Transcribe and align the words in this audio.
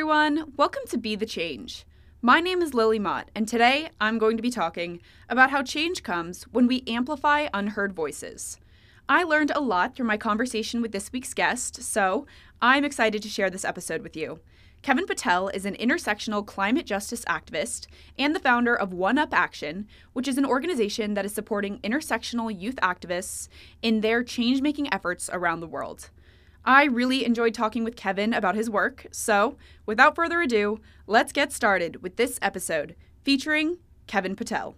Everyone, 0.00 0.54
welcome 0.56 0.84
to 0.88 0.96
Be 0.96 1.14
the 1.14 1.26
Change. 1.26 1.84
My 2.22 2.40
name 2.40 2.62
is 2.62 2.72
Lily 2.72 2.98
Mott, 2.98 3.30
and 3.34 3.46
today 3.46 3.90
I'm 4.00 4.16
going 4.16 4.38
to 4.38 4.42
be 4.42 4.48
talking 4.48 5.02
about 5.28 5.50
how 5.50 5.62
change 5.62 6.02
comes 6.02 6.44
when 6.44 6.66
we 6.66 6.84
amplify 6.86 7.48
unheard 7.52 7.92
voices. 7.92 8.58
I 9.10 9.24
learned 9.24 9.52
a 9.54 9.60
lot 9.60 9.94
through 9.94 10.06
my 10.06 10.16
conversation 10.16 10.80
with 10.80 10.92
this 10.92 11.12
week's 11.12 11.34
guest, 11.34 11.82
so 11.82 12.26
I'm 12.62 12.82
excited 12.82 13.22
to 13.22 13.28
share 13.28 13.50
this 13.50 13.62
episode 13.62 14.00
with 14.00 14.16
you. 14.16 14.40
Kevin 14.80 15.04
Patel 15.04 15.48
is 15.48 15.66
an 15.66 15.76
intersectional 15.76 16.46
climate 16.46 16.86
justice 16.86 17.26
activist 17.26 17.86
and 18.18 18.34
the 18.34 18.40
founder 18.40 18.74
of 18.74 18.94
One 18.94 19.18
Up 19.18 19.34
Action, 19.34 19.86
which 20.14 20.26
is 20.26 20.38
an 20.38 20.46
organization 20.46 21.12
that 21.12 21.26
is 21.26 21.34
supporting 21.34 21.78
intersectional 21.80 22.58
youth 22.58 22.76
activists 22.76 23.48
in 23.82 24.00
their 24.00 24.24
change 24.24 24.62
making 24.62 24.90
efforts 24.94 25.28
around 25.30 25.60
the 25.60 25.66
world. 25.66 26.08
I 26.64 26.84
really 26.84 27.24
enjoyed 27.24 27.54
talking 27.54 27.84
with 27.84 27.96
Kevin 27.96 28.34
about 28.34 28.54
his 28.54 28.68
work, 28.68 29.06
so 29.10 29.56
without 29.86 30.14
further 30.14 30.42
ado, 30.42 30.80
let's 31.06 31.32
get 31.32 31.52
started 31.52 32.02
with 32.02 32.16
this 32.16 32.38
episode 32.42 32.96
featuring 33.24 33.78
Kevin 34.06 34.36
Patel. 34.36 34.76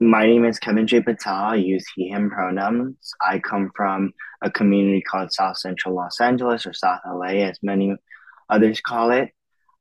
My 0.00 0.26
name 0.26 0.44
is 0.44 0.58
Kevin 0.58 0.88
J. 0.88 1.00
Patel. 1.00 1.32
I 1.32 1.54
use 1.54 1.84
he, 1.94 2.08
him 2.08 2.30
pronouns. 2.30 3.12
I 3.20 3.38
come 3.38 3.70
from 3.76 4.12
a 4.42 4.50
community 4.50 5.02
called 5.02 5.32
South 5.32 5.56
Central 5.56 5.94
Los 5.94 6.20
Angeles 6.20 6.66
or 6.66 6.72
South 6.72 6.98
LA, 7.06 7.44
as 7.44 7.60
many 7.62 7.94
others 8.50 8.80
call 8.80 9.12
it. 9.12 9.30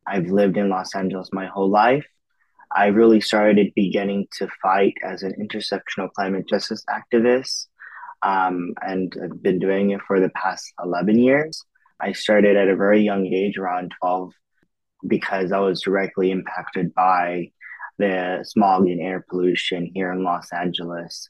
I've 0.05 0.27
lived 0.27 0.57
in 0.57 0.69
Los 0.69 0.93
Angeles 0.93 1.29
my 1.33 1.47
whole 1.47 1.71
life. 1.71 2.05
I 2.73 2.87
really 2.87 3.21
started 3.21 3.73
beginning 3.75 4.27
to 4.37 4.47
fight 4.61 4.93
as 5.03 5.23
an 5.23 5.33
intersectional 5.39 6.11
climate 6.13 6.47
justice 6.47 6.83
activist, 6.89 7.67
um, 8.23 8.73
and 8.81 9.13
I've 9.21 9.43
been 9.43 9.59
doing 9.59 9.91
it 9.91 10.01
for 10.07 10.19
the 10.19 10.29
past 10.29 10.71
11 10.83 11.19
years. 11.19 11.63
I 11.99 12.13
started 12.13 12.55
at 12.55 12.69
a 12.69 12.75
very 12.75 13.01
young 13.01 13.25
age, 13.25 13.57
around 13.57 13.91
12, 13.99 14.31
because 15.07 15.51
I 15.51 15.59
was 15.59 15.81
directly 15.81 16.31
impacted 16.31 16.93
by 16.93 17.51
the 17.97 18.43
smog 18.43 18.87
and 18.87 19.01
air 19.01 19.25
pollution 19.29 19.91
here 19.93 20.11
in 20.11 20.23
Los 20.23 20.51
Angeles 20.53 21.29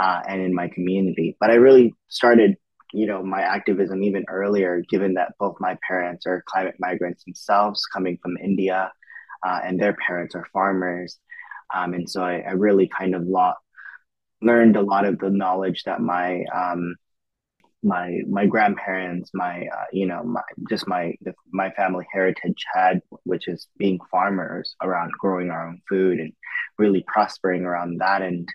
uh, 0.00 0.20
and 0.28 0.42
in 0.42 0.54
my 0.54 0.68
community. 0.68 1.36
But 1.40 1.50
I 1.50 1.54
really 1.54 1.94
started, 2.08 2.56
you 2.92 3.06
know, 3.06 3.22
my 3.22 3.40
activism 3.40 4.02
even 4.04 4.24
earlier, 4.28 4.82
given 4.90 5.14
that 5.14 5.32
both 5.38 5.56
my 5.58 5.78
parents 5.88 6.26
are 6.26 6.44
climate 6.46 6.76
migrants 6.78 7.24
themselves, 7.24 7.84
coming 7.92 8.18
from 8.22 8.36
India, 8.36 8.92
uh, 9.44 9.60
and 9.64 9.80
their 9.80 9.94
parents 9.94 10.34
are 10.34 10.46
farmers. 10.52 11.18
Um, 11.74 11.94
and 11.94 12.08
so 12.08 12.22
I, 12.22 12.40
I 12.40 12.52
really 12.52 12.88
kind 12.88 13.14
of 13.14 13.26
learned 14.42 14.76
a 14.76 14.82
lot 14.82 15.06
of 15.06 15.18
the 15.18 15.30
knowledge 15.30 15.84
that 15.84 16.00
my 16.00 16.44
um, 16.54 16.96
my 17.82 18.20
my 18.28 18.46
grandparents, 18.46 19.30
my 19.34 19.66
uh, 19.66 19.84
you 19.92 20.06
know, 20.06 20.22
my 20.22 20.42
just 20.68 20.86
my 20.86 21.14
my 21.52 21.70
family 21.70 22.06
heritage 22.12 22.64
had, 22.72 23.00
which 23.24 23.48
is 23.48 23.66
being 23.78 23.98
farmers 24.10 24.76
around 24.82 25.12
growing 25.18 25.50
our 25.50 25.68
own 25.68 25.80
food 25.88 26.20
and 26.20 26.32
really 26.78 27.04
prospering 27.06 27.64
around 27.64 27.98
that. 27.98 28.22
And 28.22 28.48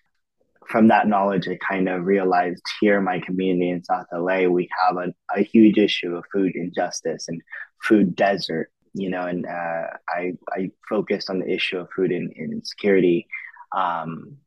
from 0.68 0.90
that 0.90 1.08
knowledge, 1.08 1.48
I 1.48 1.58
kind 1.68 1.90
of 1.90 2.06
realized 2.06 2.64
here 2.80 2.98
in 2.98 3.04
my 3.04 3.20
community 3.20 3.70
in 3.70 3.84
South 3.84 4.06
LA, 4.14 4.44
we 4.48 4.70
have 4.86 4.98
a, 4.98 5.14
a 5.36 5.44
huge 5.44 5.78
issue 5.78 6.16
of 6.16 6.26
food 6.32 6.54
injustice 6.56 7.28
and 7.28 7.42
food 7.82 8.16
desert. 8.16 8.72
You 8.98 9.10
know, 9.10 9.28
and 9.28 9.46
uh, 9.46 9.88
I 10.10 10.34
I 10.52 10.72
focused 10.90 11.30
on 11.30 11.40
the 11.40 11.52
issue 11.52 11.78
of 11.78 11.90
food 11.96 12.12
insecurity 12.12 13.28
um, 13.76 14.38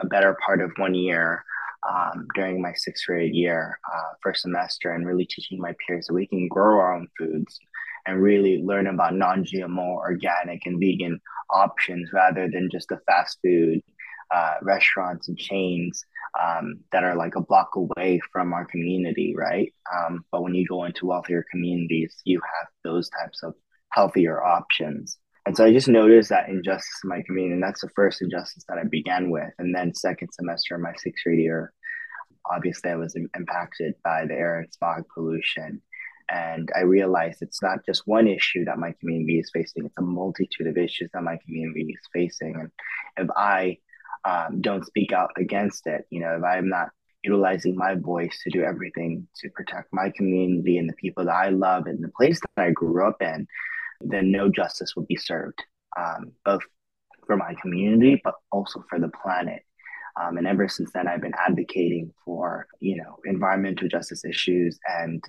a 0.00 0.06
better 0.06 0.36
part 0.44 0.60
of 0.60 0.72
one 0.76 0.94
year 0.94 1.44
um, 1.88 2.26
during 2.34 2.60
my 2.60 2.72
sixth 2.74 3.06
grade 3.06 3.34
year, 3.34 3.78
uh, 3.92 4.14
first 4.22 4.42
semester, 4.42 4.92
and 4.92 5.06
really 5.06 5.26
teaching 5.26 5.60
my 5.60 5.74
peers 5.86 6.06
that 6.06 6.14
we 6.14 6.26
can 6.26 6.48
grow 6.48 6.78
our 6.78 6.94
own 6.94 7.08
foods 7.18 7.58
and 8.06 8.22
really 8.22 8.62
learn 8.62 8.86
about 8.86 9.14
non 9.14 9.44
GMO, 9.44 9.96
organic, 9.96 10.66
and 10.66 10.80
vegan 10.80 11.20
options 11.50 12.10
rather 12.12 12.48
than 12.50 12.68
just 12.70 12.88
the 12.88 13.00
fast 13.06 13.38
food 13.42 13.80
uh, 14.34 14.54
restaurants 14.62 15.28
and 15.28 15.38
chains 15.38 16.04
um, 16.40 16.80
that 16.92 17.04
are 17.04 17.16
like 17.16 17.36
a 17.36 17.40
block 17.40 17.76
away 17.76 18.20
from 18.32 18.52
our 18.52 18.64
community, 18.64 19.34
right? 19.36 19.72
Um, 19.94 20.24
but 20.32 20.42
when 20.42 20.54
you 20.54 20.66
go 20.66 20.84
into 20.84 21.06
wealthier 21.06 21.44
communities, 21.50 22.14
you 22.24 22.40
have 22.40 22.68
those 22.84 23.08
types 23.10 23.42
of 23.42 23.54
healthier 23.96 24.44
options. 24.44 25.18
And 25.46 25.56
so 25.56 25.64
I 25.64 25.72
just 25.72 25.88
noticed 25.88 26.28
that 26.28 26.48
injustice 26.48 27.00
in 27.02 27.08
my 27.08 27.22
community, 27.22 27.54
and 27.54 27.62
that's 27.62 27.80
the 27.80 27.88
first 27.96 28.20
injustice 28.20 28.64
that 28.68 28.78
I 28.78 28.84
began 28.84 29.30
with. 29.30 29.48
And 29.58 29.74
then 29.74 29.94
second 29.94 30.28
semester 30.32 30.74
of 30.74 30.82
my 30.82 30.92
sixth 30.96 31.24
grade 31.24 31.38
year, 31.38 31.72
obviously 32.50 32.90
I 32.90 32.96
was 32.96 33.16
impacted 33.16 33.94
by 34.04 34.26
the 34.26 34.34
air 34.34 34.58
and 34.60 34.72
smog 34.72 35.04
pollution. 35.14 35.80
And 36.28 36.68
I 36.76 36.80
realized 36.80 37.38
it's 37.40 37.62
not 37.62 37.86
just 37.86 38.02
one 38.06 38.26
issue 38.26 38.64
that 38.64 38.78
my 38.78 38.92
community 38.98 39.38
is 39.38 39.50
facing, 39.52 39.86
it's 39.86 39.98
a 39.98 40.02
multitude 40.02 40.66
of 40.66 40.76
issues 40.76 41.10
that 41.14 41.22
my 41.22 41.38
community 41.44 41.86
is 41.88 42.08
facing. 42.12 42.56
And 42.56 42.70
if 43.16 43.30
I 43.36 43.78
um, 44.28 44.60
don't 44.60 44.84
speak 44.84 45.12
out 45.12 45.30
against 45.38 45.86
it, 45.86 46.04
you 46.10 46.20
know, 46.20 46.36
if 46.36 46.42
I'm 46.42 46.68
not 46.68 46.88
utilizing 47.22 47.76
my 47.76 47.94
voice 47.94 48.36
to 48.42 48.50
do 48.50 48.64
everything 48.64 49.26
to 49.36 49.48
protect 49.50 49.88
my 49.92 50.10
community 50.16 50.78
and 50.78 50.88
the 50.88 50.94
people 50.94 51.24
that 51.24 51.34
I 51.34 51.50
love 51.50 51.86
and 51.86 52.02
the 52.02 52.12
place 52.16 52.40
that 52.40 52.62
I 52.62 52.70
grew 52.70 53.06
up 53.06 53.22
in, 53.22 53.46
then 54.00 54.30
no 54.30 54.48
justice 54.48 54.94
will 54.96 55.06
be 55.06 55.16
served, 55.16 55.62
um, 55.96 56.32
both 56.44 56.62
for 57.26 57.36
my 57.36 57.54
community, 57.60 58.20
but 58.22 58.34
also 58.52 58.84
for 58.88 58.98
the 58.98 59.10
planet. 59.22 59.62
Um, 60.20 60.38
and 60.38 60.46
ever 60.46 60.68
since 60.68 60.92
then, 60.92 61.08
I've 61.08 61.20
been 61.20 61.34
advocating 61.46 62.12
for, 62.24 62.66
you 62.80 62.96
know, 62.96 63.18
environmental 63.24 63.88
justice 63.88 64.24
issues 64.24 64.78
and 64.86 65.22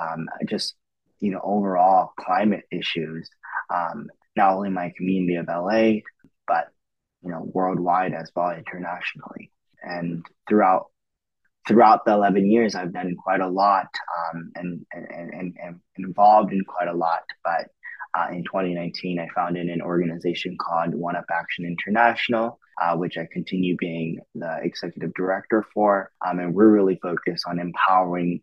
um, 0.00 0.28
just, 0.46 0.76
you 1.20 1.32
know, 1.32 1.40
overall 1.42 2.12
climate 2.20 2.64
issues, 2.70 3.28
um, 3.74 4.06
not 4.36 4.54
only 4.54 4.70
my 4.70 4.92
community 4.96 5.34
of 5.34 5.48
LA, 5.48 6.00
but, 6.46 6.68
you 7.22 7.30
know, 7.30 7.50
worldwide 7.52 8.14
as 8.14 8.30
well, 8.36 8.50
internationally. 8.50 9.50
And 9.82 10.24
throughout 10.48 10.86
throughout 11.66 12.04
the 12.06 12.12
11 12.12 12.50
years, 12.50 12.74
I've 12.74 12.94
done 12.94 13.14
quite 13.22 13.40
a 13.40 13.48
lot 13.48 13.88
um, 14.32 14.50
and, 14.54 14.86
and, 14.92 15.34
and, 15.34 15.56
and 15.62 15.80
involved 15.98 16.50
in 16.52 16.64
quite 16.64 16.88
a 16.88 16.94
lot. 16.94 17.24
But 17.44 17.68
uh, 18.14 18.28
in 18.30 18.44
2019, 18.44 19.18
I 19.18 19.28
founded 19.34 19.68
an 19.68 19.82
organization 19.82 20.56
called 20.58 20.94
One 20.94 21.16
Up 21.16 21.26
Action 21.30 21.64
International, 21.64 22.58
uh, 22.80 22.96
which 22.96 23.18
I 23.18 23.28
continue 23.32 23.76
being 23.78 24.18
the 24.34 24.58
executive 24.62 25.12
director 25.14 25.64
for. 25.74 26.10
Um, 26.26 26.38
and 26.38 26.54
we're 26.54 26.70
really 26.70 26.98
focused 27.02 27.44
on 27.46 27.58
empowering 27.58 28.40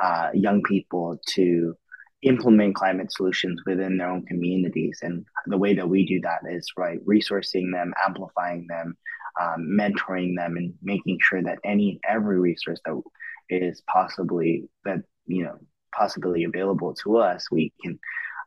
uh, 0.00 0.30
young 0.34 0.62
people 0.62 1.18
to 1.34 1.74
implement 2.22 2.74
climate 2.74 3.12
solutions 3.12 3.60
within 3.66 3.98
their 3.98 4.08
own 4.08 4.24
communities. 4.26 5.00
And 5.02 5.24
the 5.46 5.58
way 5.58 5.74
that 5.74 5.88
we 5.88 6.06
do 6.06 6.20
that 6.22 6.40
is 6.48 6.66
right 6.76 7.04
resourcing 7.04 7.72
them, 7.72 7.92
amplifying 8.04 8.66
them, 8.68 8.96
um, 9.40 9.68
mentoring 9.78 10.36
them, 10.36 10.56
and 10.56 10.74
making 10.82 11.18
sure 11.20 11.42
that 11.42 11.58
any 11.64 12.00
every 12.08 12.38
resource 12.38 12.80
that 12.84 13.02
is 13.50 13.82
possibly 13.92 14.68
that 14.84 15.00
you 15.26 15.44
know 15.44 15.58
possibly 15.94 16.44
available 16.44 16.94
to 16.94 17.18
us, 17.18 17.50
we 17.50 17.72
can 17.82 17.98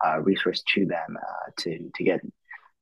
uh, 0.03 0.19
resource 0.21 0.63
to 0.73 0.85
them 0.85 1.17
uh, 1.17 1.51
to 1.57 1.91
to 1.95 2.03
get 2.03 2.21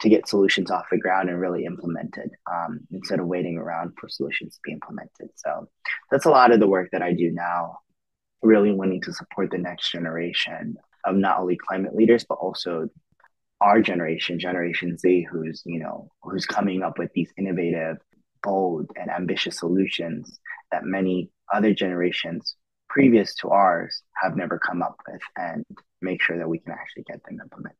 to 0.01 0.09
get 0.09 0.27
solutions 0.27 0.69
off 0.69 0.85
the 0.91 0.97
ground 0.97 1.29
and 1.29 1.39
really 1.39 1.65
implemented 1.65 2.31
um, 2.51 2.81
instead 2.91 3.19
of 3.19 3.27
waiting 3.27 3.57
around 3.57 3.93
for 3.97 4.09
solutions 4.09 4.55
to 4.55 4.59
be 4.63 4.73
implemented. 4.73 5.29
So 5.35 5.69
that's 6.11 6.25
a 6.25 6.29
lot 6.29 6.51
of 6.51 6.59
the 6.59 6.67
work 6.67 6.89
that 6.91 7.01
I 7.01 7.13
do 7.13 7.31
now, 7.31 7.77
really 8.41 8.71
wanting 8.71 9.01
to 9.01 9.13
support 9.13 9.51
the 9.51 9.57
next 9.57 9.91
generation 9.91 10.75
of 11.05 11.15
not 11.15 11.39
only 11.39 11.57
climate 11.57 11.95
leaders 11.95 12.25
but 12.27 12.35
also 12.35 12.89
our 13.61 13.81
generation, 13.81 14.39
Generation 14.39 14.97
Z, 14.97 15.25
who's 15.31 15.63
you 15.65 15.79
know 15.79 16.09
who's 16.21 16.45
coming 16.45 16.83
up 16.83 16.99
with 16.99 17.11
these 17.13 17.31
innovative, 17.37 17.97
bold, 18.41 18.91
and 18.99 19.09
ambitious 19.09 19.59
solutions 19.59 20.39
that 20.71 20.83
many 20.83 21.29
other 21.53 21.73
generations 21.73 22.55
previous 22.93 23.33
to 23.33 23.49
ours 23.49 24.03
have 24.21 24.35
never 24.35 24.59
come 24.59 24.83
up 24.83 24.95
with 25.07 25.21
and 25.35 25.65
make 26.01 26.21
sure 26.21 26.37
that 26.37 26.47
we 26.47 26.59
can 26.59 26.73
actually 26.73 27.03
get 27.03 27.23
them 27.23 27.39
implemented. 27.41 27.77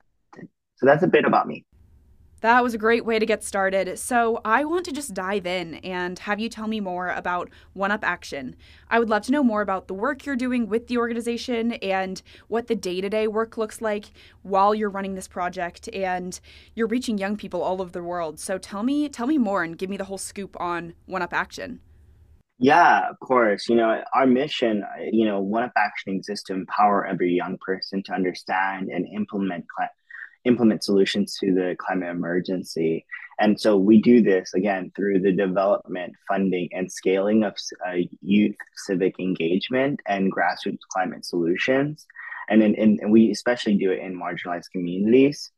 So 0.76 0.88
that's 0.88 1.04
a 1.04 1.08
bit 1.08 1.24
about 1.24 1.48
me. 1.48 1.64
That 2.42 2.62
was 2.62 2.74
a 2.74 2.78
great 2.78 3.06
way 3.06 3.20
to 3.20 3.26
get 3.26 3.42
started. 3.42 3.98
So, 3.98 4.42
I 4.44 4.66
want 4.66 4.84
to 4.86 4.92
just 4.92 5.14
dive 5.14 5.46
in 5.46 5.76
and 5.76 6.20
have 6.20 6.42
you 6.42 6.50
tell 6.50 6.68
me 6.68 6.82
more 6.82 7.08
about 7.08 7.50
One 7.72 7.90
Up 7.90 8.04
Action. 8.04 8.58
I 8.90 9.00
would 9.00 9.10
love 9.10 9.24
to 9.24 9.32
know 9.32 9.46
more 9.46 9.62
about 9.62 9.88
the 9.88 9.94
work 9.94 10.26
you're 10.26 10.36
doing 10.36 10.68
with 10.68 10.88
the 10.88 10.98
organization 10.98 11.72
and 11.74 12.22
what 12.50 12.68
the 12.68 12.76
day 12.76 13.00
to 13.00 13.08
day 13.08 13.28
work 13.30 13.56
looks 13.56 13.80
like 13.80 14.08
while 14.42 14.76
you're 14.76 14.90
running 14.90 15.16
this 15.16 15.30
project 15.30 15.88
and 15.94 16.38
you're 16.76 16.88
reaching 16.88 17.18
young 17.18 17.38
people 17.38 17.62
all 17.62 17.82
over 17.82 17.92
the 17.92 18.04
world. 18.04 18.42
So, 18.42 18.58
tell 18.58 18.84
me, 18.84 19.08
tell 19.08 19.28
me 19.28 19.38
more 19.38 19.64
and 19.64 19.78
give 19.78 19.90
me 19.90 19.96
the 19.96 20.06
whole 20.06 20.18
scoop 20.18 20.60
on 20.60 20.96
One 21.06 21.22
Up 21.22 21.34
Action. 21.34 21.80
Yeah, 22.60 23.10
of 23.10 23.20
course. 23.20 23.68
You 23.68 23.76
know, 23.76 24.02
our 24.14 24.28
mission, 24.28 24.84
you 25.12 25.26
know, 25.26 25.42
One 25.42 25.64
Up 25.64 25.72
Action 25.76 26.14
exists 26.14 26.46
to 26.46 26.54
empower 26.54 27.06
every 27.06 27.34
young 27.34 27.58
person 27.66 28.04
to 28.04 28.14
understand 28.14 28.90
and 28.90 29.08
implement 29.08 29.66
cl- 29.78 29.90
implement 30.46 30.84
solutions 30.84 31.38
to 31.40 31.54
the 31.54 31.76
climate 31.80 32.10
emergency. 32.10 33.06
And 33.40 33.60
so 33.60 33.78
we 33.78 34.02
do 34.02 34.22
this 34.22 34.54
again 34.54 34.92
through 34.96 35.22
the 35.22 35.32
development, 35.32 36.14
funding, 36.28 36.70
and 36.74 36.92
scaling 36.92 37.44
of 37.44 37.56
uh, 37.88 37.98
youth 38.22 38.56
civic 38.76 39.20
engagement 39.20 40.02
and 40.06 40.32
grassroots 40.32 40.80
climate 40.92 41.26
solutions. 41.26 42.06
And, 42.50 42.62
in, 42.62 42.76
in, 42.76 43.00
and 43.02 43.12
we 43.12 43.32
especially 43.32 43.76
do 43.76 43.92
it 43.92 44.00
in 44.00 44.20
marginalized 44.20 44.70
communities. 44.72 45.50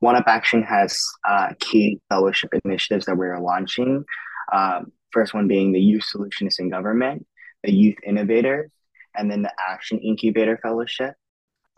One 0.00 0.16
Up 0.16 0.24
Action 0.26 0.62
has 0.64 0.98
uh, 1.28 1.50
key 1.60 2.00
fellowship 2.08 2.50
initiatives 2.64 3.06
that 3.06 3.16
we're 3.16 3.38
launching. 3.38 4.04
Um, 4.52 4.92
first 5.12 5.34
one 5.34 5.48
being 5.48 5.72
the 5.72 5.80
Youth 5.80 6.04
Solutionists 6.14 6.58
in 6.58 6.70
Government, 6.70 7.26
the 7.62 7.72
Youth 7.72 7.96
Innovators, 8.06 8.70
and 9.14 9.30
then 9.30 9.42
the 9.42 9.52
Action 9.68 9.98
Incubator 9.98 10.58
Fellowship 10.62 11.14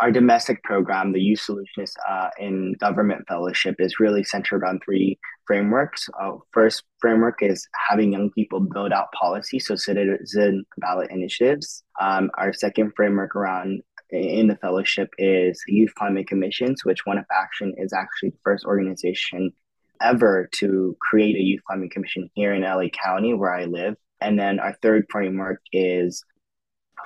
our 0.00 0.10
domestic 0.10 0.62
program, 0.64 1.12
the 1.12 1.20
Youth 1.20 1.40
Solutionist 1.40 1.94
uh, 2.08 2.28
in 2.38 2.74
Government 2.80 3.24
Fellowship, 3.28 3.76
is 3.78 4.00
really 4.00 4.24
centered 4.24 4.64
on 4.64 4.80
three 4.84 5.18
frameworks. 5.46 6.08
Uh, 6.20 6.32
first 6.52 6.82
framework 7.00 7.42
is 7.42 7.66
having 7.88 8.12
young 8.12 8.30
people 8.32 8.60
build 8.60 8.92
out 8.92 9.12
policy, 9.12 9.58
so 9.58 9.76
citizen 9.76 10.64
ballot 10.78 11.10
initiatives. 11.10 11.84
Um, 12.00 12.30
our 12.36 12.52
second 12.52 12.92
framework 12.96 13.36
around 13.36 13.82
in 14.10 14.48
the 14.48 14.56
fellowship 14.56 15.10
is 15.18 15.62
Youth 15.68 15.94
Climate 15.96 16.26
Commissions, 16.26 16.84
which 16.84 17.06
One 17.06 17.18
Up 17.18 17.26
Action 17.32 17.72
is 17.76 17.92
actually 17.92 18.30
the 18.30 18.38
first 18.44 18.64
organization 18.64 19.52
ever 20.02 20.48
to 20.56 20.96
create 21.00 21.36
a 21.36 21.42
Youth 21.42 21.62
Climate 21.66 21.90
Commission 21.90 22.30
here 22.34 22.52
in 22.52 22.62
LA 22.62 22.88
County, 22.88 23.34
where 23.34 23.54
I 23.54 23.64
live. 23.64 23.96
And 24.20 24.38
then 24.38 24.58
our 24.60 24.76
third 24.82 25.06
framework 25.10 25.60
is 25.72 26.24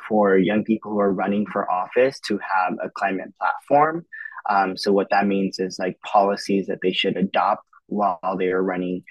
for 0.08 0.38
young 0.38 0.64
people 0.64 0.92
who 0.92 1.00
are 1.00 1.12
running 1.12 1.46
for 1.46 1.70
office 1.70 2.20
to 2.20 2.38
have 2.38 2.74
a 2.82 2.90
climate 2.90 3.32
platform. 3.38 4.04
Um, 4.48 4.76
so 4.76 4.92
what 4.92 5.10
that 5.10 5.26
means 5.26 5.58
is 5.58 5.78
like 5.78 6.00
policies 6.00 6.66
that 6.66 6.78
they 6.82 6.92
should 6.92 7.16
adopt 7.16 7.64
while 7.86 8.36
they 8.38 8.48
are 8.48 8.62
running 8.62 9.04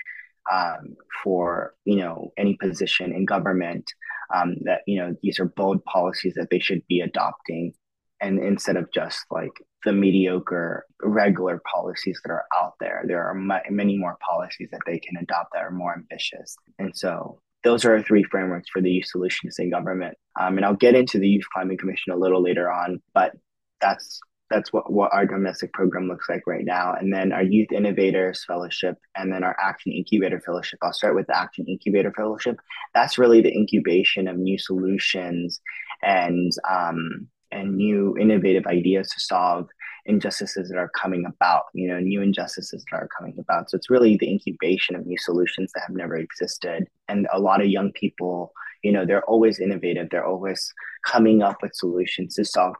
um, 0.52 0.96
for 1.24 1.74
you 1.86 1.98
know 1.98 2.32
any 2.38 2.56
position 2.56 3.14
in 3.14 3.26
government. 3.26 3.92
Um, 4.34 4.56
that 4.64 4.82
you 4.88 5.00
know 5.00 5.16
these 5.22 5.40
are 5.40 5.46
bold 5.46 5.84
policies 5.86 6.34
that 6.36 6.50
they 6.50 6.60
should 6.60 6.86
be 6.88 7.02
adopting, 7.02 7.74
and 8.22 8.40
instead 8.40 8.78
of 8.78 8.92
just 8.92 9.26
like 9.32 9.52
the 9.88 9.94
mediocre 9.94 10.86
regular 11.02 11.62
policies 11.74 12.20
that 12.24 12.32
are 12.32 12.44
out 12.60 12.74
there, 12.82 13.06
there 13.08 13.26
are 13.26 13.34
many 13.70 13.98
more 13.98 14.18
policies 14.20 14.68
that 14.74 14.82
they 14.86 15.00
can 15.00 15.16
adopt 15.16 15.54
that 15.54 15.64
are 15.64 15.72
more 15.72 15.96
ambitious. 15.96 16.58
And 16.78 16.94
so 16.94 17.40
those 17.64 17.86
are 17.86 18.04
three 18.04 18.24
frameworks 18.24 18.70
for 18.70 18.82
the 18.82 18.92
youth 18.92 19.08
solutions 19.08 19.56
in 19.60 19.70
government. 19.70 20.18
Um, 20.38 20.58
and 20.58 20.66
I'll 20.66 20.76
get 20.76 20.94
into 20.94 21.20
the 21.20 21.28
Youth 21.30 21.46
Climate 21.54 21.80
Commission 21.80 22.12
a 22.12 22.18
little 22.18 22.44
later 22.44 22.70
on, 22.70 23.02
but 23.14 23.32
that's 23.80 24.20
that's 24.50 24.74
what, 24.74 24.92
what 24.92 25.14
our 25.14 25.26
domestic 25.26 25.72
program 25.72 26.10
looks 26.10 26.28
like 26.28 26.44
right 26.48 26.66
now. 26.66 26.94
And 26.94 27.14
then 27.14 27.32
our 27.32 27.44
Youth 27.44 27.72
Innovators 27.72 28.44
Fellowship 28.46 28.96
and 29.16 29.32
then 29.32 29.44
our 29.44 29.56
Action 29.62 29.94
Incubator 29.94 30.42
Fellowship. 30.42 30.80
I'll 30.82 30.94
start 30.94 31.16
with 31.16 31.28
the 31.28 31.38
Action 31.38 31.66
Incubator 31.68 32.12
Fellowship. 32.12 32.58
That's 32.94 33.18
really 33.18 33.42
the 33.42 33.54
incubation 33.54 34.28
of 34.28 34.38
new 34.38 34.58
solutions 34.58 35.62
and 36.02 36.52
um, 36.70 37.28
and 37.52 37.76
new 37.76 38.18
innovative 38.18 38.66
ideas 38.66 39.08
to 39.10 39.20
solve 39.20 39.68
injustices 40.08 40.70
that 40.70 40.78
are 40.78 40.90
coming 40.90 41.26
about, 41.26 41.66
you 41.74 41.88
know, 41.88 42.00
new 42.00 42.22
injustices 42.22 42.84
that 42.90 42.98
are 42.98 43.10
coming 43.18 43.36
about. 43.38 43.70
So 43.70 43.76
it's 43.76 43.90
really 43.90 44.18
the 44.18 44.30
incubation 44.30 44.96
of 44.96 45.06
new 45.06 45.18
solutions 45.18 45.72
that 45.74 45.84
have 45.88 45.96
never 45.96 46.16
existed. 46.16 46.88
And 47.08 47.28
a 47.32 47.40
lot 47.40 47.62
of 47.62 47.68
young 47.68 47.92
people, 47.92 48.54
you 48.84 48.92
know, 48.92 49.06
they're 49.06 49.26
always 49.26 49.60
innovative. 49.60 50.10
They're 50.10 50.26
always 50.26 50.74
coming 51.06 51.44
up 51.44 51.58
with 51.62 51.76
solutions 51.76 52.36
to 52.36 52.46
solve 52.46 52.76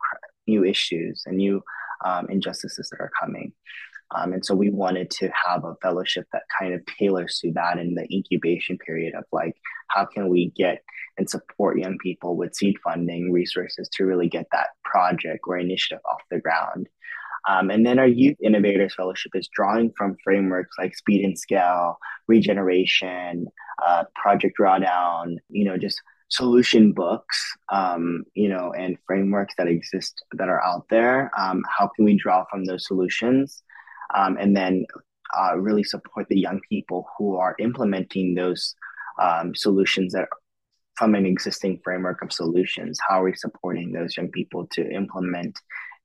new 0.48 0.64
issues 0.64 1.24
and 1.26 1.38
new 1.38 1.62
um, 2.06 2.28
injustices 2.30 2.90
that 2.90 3.00
are 3.00 3.12
coming. 3.20 3.52
Um, 4.16 4.32
and 4.32 4.46
so 4.46 4.56
we 4.56 4.70
wanted 4.70 5.12
to 5.12 5.30
have 5.48 5.66
a 5.66 5.76
fellowship 5.82 6.28
that 6.32 6.44
kind 6.58 6.74
of 6.74 6.82
tailors 6.98 7.40
to 7.42 7.52
that 7.54 7.78
in 7.78 7.96
the 7.96 8.08
incubation 8.10 8.78
period 8.78 9.14
of 9.16 9.26
like, 9.34 9.58
how 9.90 10.06
can 10.06 10.30
we 10.30 10.54
get 10.56 10.82
and 11.18 11.30
support 11.30 11.80
young 11.80 11.98
people 11.98 12.38
with 12.38 12.56
seed 12.56 12.76
funding 12.84 13.32
resources 13.32 13.90
to 13.94 14.06
really 14.06 14.30
get 14.30 14.46
that 14.52 14.68
project 14.84 15.40
or 15.48 15.58
initiative 15.58 16.00
off 16.10 16.22
the 16.30 16.40
ground. 16.40 16.88
Um, 17.48 17.70
and 17.70 17.86
then 17.86 18.00
our 18.00 18.08
Youth 18.08 18.38
Innovators 18.44 18.96
Fellowship 18.96 19.32
is 19.36 19.50
drawing 19.54 19.94
from 19.98 20.18
frameworks 20.24 20.76
like 20.78 20.96
Speed 20.96 21.24
and 21.24 21.38
Scale, 21.38 21.98
Regeneration, 22.28 23.48
uh, 23.86 24.04
Project 24.16 24.58
Drawdown, 24.60 25.38
you 25.50 25.66
know, 25.66 25.78
just 25.78 26.02
solution 26.30 26.92
books, 26.92 27.56
um, 27.72 28.24
you 28.34 28.50
know, 28.50 28.74
and 28.78 28.98
frameworks 29.06 29.54
that 29.58 29.68
exist 29.68 30.24
that 30.34 30.50
are 30.50 30.64
out 30.64 30.86
there. 30.90 31.32
Um, 31.38 31.64
how 31.70 31.88
can 31.96 32.06
we 32.06 32.18
draw 32.18 32.44
from 32.52 32.66
those 32.66 32.86
solutions? 32.86 33.64
Um, 34.14 34.38
and 34.38 34.56
then 34.56 34.86
uh, 35.38 35.58
really 35.58 35.84
support 35.84 36.28
the 36.30 36.40
young 36.40 36.60
people 36.70 37.08
who 37.18 37.38
are 37.38 37.56
implementing 37.60 38.36
those 38.36 38.76
um, 39.22 39.56
solutions 39.56 40.14
that 40.14 40.28
from 40.96 41.14
an 41.14 41.26
existing 41.26 41.80
framework 41.84 42.22
of 42.24 42.34
solutions. 42.34 42.98
How 43.08 43.22
are 43.22 43.26
we 43.26 43.36
supporting 43.36 43.92
those 43.92 44.18
young 44.18 44.30
people 44.30 44.68
to 44.72 44.90
implement 44.90 45.58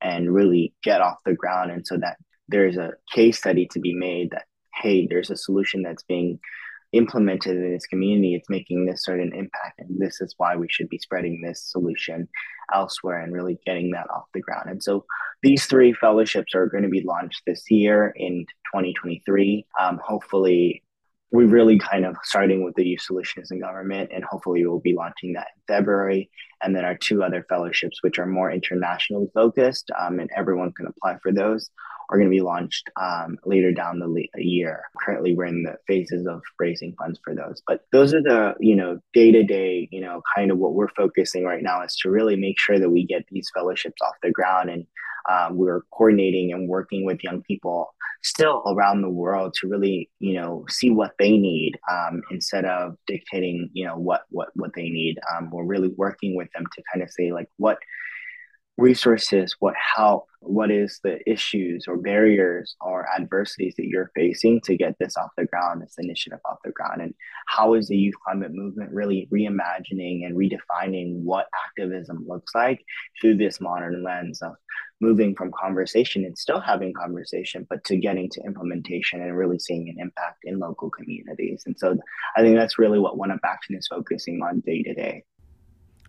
and 0.03 0.33
really 0.33 0.73
get 0.83 1.01
off 1.01 1.17
the 1.25 1.33
ground. 1.33 1.71
And 1.71 1.87
so 1.87 1.97
that 1.97 2.17
there's 2.47 2.77
a 2.77 2.91
case 3.11 3.37
study 3.37 3.67
to 3.71 3.79
be 3.79 3.95
made 3.95 4.31
that 4.31 4.45
hey 4.75 5.07
there's 5.07 5.29
a 5.29 5.37
solution 5.37 5.81
that's 5.81 6.03
being 6.03 6.39
implemented 6.91 7.57
in 7.57 7.73
this 7.73 7.87
community. 7.87 8.35
It's 8.35 8.49
making 8.49 8.85
this 8.85 9.03
certain 9.03 9.33
impact 9.33 9.79
and 9.79 9.99
this 9.99 10.21
is 10.21 10.35
why 10.37 10.55
we 10.55 10.67
should 10.69 10.89
be 10.89 10.99
spreading 10.99 11.41
this 11.41 11.63
solution 11.71 12.27
elsewhere 12.73 13.21
and 13.21 13.33
really 13.33 13.57
getting 13.65 13.91
that 13.91 14.09
off 14.13 14.25
the 14.33 14.41
ground. 14.41 14.69
And 14.69 14.83
so 14.83 15.05
these 15.41 15.65
three 15.65 15.93
fellowships 15.93 16.53
are 16.53 16.67
going 16.67 16.83
to 16.83 16.89
be 16.89 17.03
launched 17.03 17.41
this 17.47 17.63
year 17.71 18.13
in 18.15 18.45
2023 18.73 19.65
um, 19.79 19.99
hopefully 20.03 20.82
we're 21.33 21.47
really 21.47 21.79
kind 21.79 22.05
of 22.05 22.15
starting 22.23 22.63
with 22.63 22.75
the 22.75 22.85
youth 22.85 23.01
solutions 23.01 23.49
in 23.49 23.59
government 23.59 24.11
and 24.13 24.23
hopefully 24.23 24.63
we'll 24.65 24.79
be 24.79 24.93
launching 24.93 25.33
that 25.33 25.47
in 25.55 25.75
february. 25.75 26.29
And 26.61 26.75
then 26.75 26.85
our 26.85 26.95
two 26.95 27.23
other 27.23 27.45
fellowships 27.49 27.97
which 28.01 28.19
are 28.19 28.27
more 28.27 28.51
internationally 28.51 29.27
focused 29.33 29.89
um, 29.99 30.19
and 30.19 30.29
everyone 30.37 30.71
can 30.71 30.85
apply 30.85 31.17
for 31.21 31.33
those 31.33 31.69
are 32.09 32.17
going 32.17 32.29
to 32.29 32.35
be 32.35 32.41
launched 32.41 32.89
um, 33.01 33.37
later 33.45 33.71
down 33.71 33.97
the 33.97 34.27
year. 34.35 34.83
Currently 35.03 35.35
we're 35.35 35.45
in 35.45 35.63
the 35.63 35.77
phases 35.87 36.27
of 36.27 36.41
raising 36.59 36.93
funds 36.99 37.19
for 37.23 37.33
those. 37.33 37.63
But 37.65 37.81
those 37.91 38.13
are 38.13 38.21
the 38.21 38.53
you 38.59 38.75
know 38.75 38.99
day 39.13 39.31
to 39.31 39.43
day 39.43 39.87
you 39.91 40.01
know 40.01 40.21
kind 40.35 40.51
of 40.51 40.59
what 40.59 40.75
we're 40.75 40.89
focusing 40.89 41.45
right 41.45 41.63
now 41.63 41.83
is 41.83 41.95
to 42.03 42.11
really 42.11 42.35
make 42.35 42.59
sure 42.59 42.77
that 42.77 42.91
we 42.91 43.07
get 43.07 43.25
these 43.31 43.49
fellowships 43.55 44.01
off 44.03 44.13
the 44.21 44.31
ground 44.31 44.69
and 44.69 44.85
um, 45.29 45.57
we're 45.57 45.81
coordinating 45.91 46.51
and 46.51 46.67
working 46.67 47.05
with 47.05 47.23
young 47.23 47.41
people 47.43 47.93
still 48.23 48.63
around 48.67 49.01
the 49.01 49.09
world 49.09 49.53
to 49.53 49.67
really 49.67 50.09
you 50.19 50.33
know 50.33 50.65
see 50.69 50.89
what 50.89 51.11
they 51.19 51.37
need 51.37 51.73
um, 51.91 52.21
instead 52.31 52.65
of 52.65 52.95
dictating 53.07 53.69
you 53.73 53.85
know 53.85 53.97
what 53.97 54.21
what 54.29 54.49
what 54.55 54.71
they 54.75 54.89
need. 54.89 55.17
Um, 55.33 55.49
we're 55.51 55.65
really 55.65 55.91
working 55.97 56.35
with 56.35 56.49
them 56.53 56.65
to 56.75 56.83
kind 56.91 57.03
of 57.03 57.09
say 57.11 57.31
like 57.31 57.49
what 57.57 57.77
resources, 58.77 59.55
what 59.59 59.75
help, 59.95 60.25
what 60.39 60.71
is 60.71 60.99
the 61.03 61.19
issues 61.29 61.85
or 61.87 61.97
barriers 61.97 62.75
or 62.81 63.07
adversities 63.15 63.75
that 63.77 63.85
you're 63.85 64.11
facing 64.15 64.59
to 64.61 64.75
get 64.75 64.95
this 64.99 65.15
off 65.15 65.29
the 65.37 65.45
ground, 65.45 65.81
this 65.81 65.95
initiative 65.97 66.39
off 66.45 66.57
the 66.63 66.71
ground, 66.71 67.01
and 67.01 67.13
how 67.47 67.75
is 67.75 67.87
the 67.87 67.95
youth 67.95 68.15
climate 68.25 68.51
movement 68.51 68.91
really 68.91 69.27
reimagining 69.31 70.25
and 70.25 70.35
redefining 70.35 71.21
what 71.21 71.47
activism 71.67 72.25
looks 72.27 72.53
like 72.55 72.83
through 73.21 73.37
this 73.37 73.61
modern 73.61 74.03
lens 74.03 74.41
of 74.41 74.53
moving 75.03 75.35
from 75.35 75.51
conversation 75.51 76.23
and 76.23 76.37
still 76.37 76.59
having 76.59 76.93
conversation, 76.93 77.67
but 77.69 77.83
to 77.85 77.97
getting 77.97 78.29
to 78.31 78.41
implementation 78.45 79.21
and 79.21 79.37
really 79.37 79.59
seeing 79.59 79.89
an 79.89 79.97
impact 79.99 80.39
in 80.43 80.59
local 80.59 80.89
communities. 80.89 81.63
And 81.65 81.77
so 81.77 81.97
I 82.35 82.41
think 82.41 82.55
that's 82.55 82.79
really 82.79 82.99
what 82.99 83.17
One 83.17 83.31
Up 83.31 83.41
Action 83.43 83.75
is 83.75 83.87
focusing 83.87 84.41
on 84.41 84.61
day 84.61 84.81
to 84.83 84.93
day. 84.93 85.23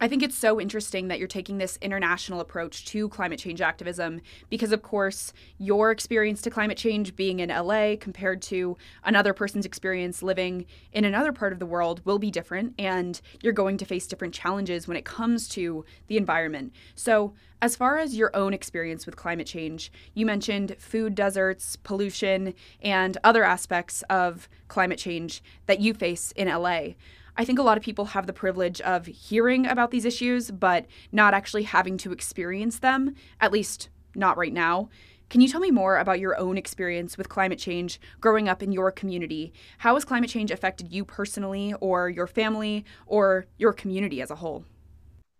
I 0.05 0.07
think 0.07 0.23
it's 0.23 0.37
so 0.37 0.61
interesting 0.61 1.09
that 1.09 1.19
you're 1.19 1.27
taking 1.27 1.57
this 1.57 1.79
international 1.81 2.41
approach 2.41 2.85
to 2.89 3.09
climate 3.09 3.39
change 3.39 3.63
activism 3.63 4.21
because, 4.51 4.71
of 4.71 4.83
course, 4.83 5.33
your 5.57 5.91
experience 5.91 6.43
to 6.43 6.51
climate 6.51 6.77
change 6.77 7.17
being 7.17 7.41
in 7.41 7.49
LA 7.49 7.95
compared 7.99 8.43
to 8.43 8.77
another 9.03 9.33
person's 9.33 9.65
experience 9.65 10.23
living 10.23 10.67
in 10.93 11.07
another 11.07 11.33
part 11.33 11.55
of 11.55 11.59
the 11.59 11.65
world 11.65 12.03
will 12.05 12.19
be 12.19 12.31
different, 12.31 12.75
and 12.79 13.23
you're 13.43 13.55
going 13.55 13.79
to 13.79 13.87
face 13.87 14.07
different 14.07 14.35
challenges 14.35 14.87
when 14.87 14.99
it 14.99 15.07
comes 15.07 15.49
to 15.49 15.87
the 16.09 16.19
environment. 16.19 16.75
So, 16.95 17.33
as 17.63 17.75
far 17.75 17.97
as 17.97 18.15
your 18.15 18.31
own 18.37 18.53
experience 18.53 19.07
with 19.07 19.17
climate 19.17 19.47
change, 19.47 19.91
you 20.13 20.27
mentioned 20.27 20.77
food 20.79 21.15
deserts, 21.15 21.77
pollution, 21.77 22.53
and 22.83 23.17
other 23.25 23.43
aspects 23.43 24.03
of 24.11 24.51
climate 24.69 24.99
change 24.99 25.43
that 25.65 25.81
you 25.81 25.95
face 25.95 26.31
in 26.33 26.49
LA. 26.49 26.89
I 27.37 27.45
think 27.45 27.59
a 27.59 27.63
lot 27.63 27.77
of 27.77 27.83
people 27.83 28.07
have 28.07 28.27
the 28.27 28.33
privilege 28.33 28.81
of 28.83 29.07
hearing 29.07 29.67
about 29.67 29.91
these 29.91 30.05
issues, 30.05 30.51
but 30.51 30.87
not 31.11 31.35
actually 31.35 31.65
having 31.65 31.99
to 31.99 32.13
experience 32.13 32.79
them, 32.79 33.15
at 33.41 33.53
least 33.53 33.89
not 34.15 34.37
right 34.37 34.53
now. 34.53 34.89
Can 35.31 35.41
you 35.41 35.49
tell 35.49 35.61
me 35.61 35.73
more 35.73 35.99
about 35.99 36.21
your 36.21 36.39
own 36.39 36.57
experience 36.57 37.19
with 37.19 37.29
climate 37.29 37.59
change 37.59 38.01
growing 38.21 38.49
up 38.49 38.63
in 38.63 38.71
your 38.71 38.93
community? 38.93 39.53
How 39.79 39.95
has 39.95 40.05
climate 40.05 40.31
change 40.31 40.53
affected 40.53 40.93
you 40.93 41.05
personally, 41.05 41.75
or 41.81 42.09
your 42.09 42.29
family, 42.29 42.85
or 43.07 43.47
your 43.59 43.73
community 43.73 44.23
as 44.23 44.31
a 44.31 44.37
whole? 44.37 44.65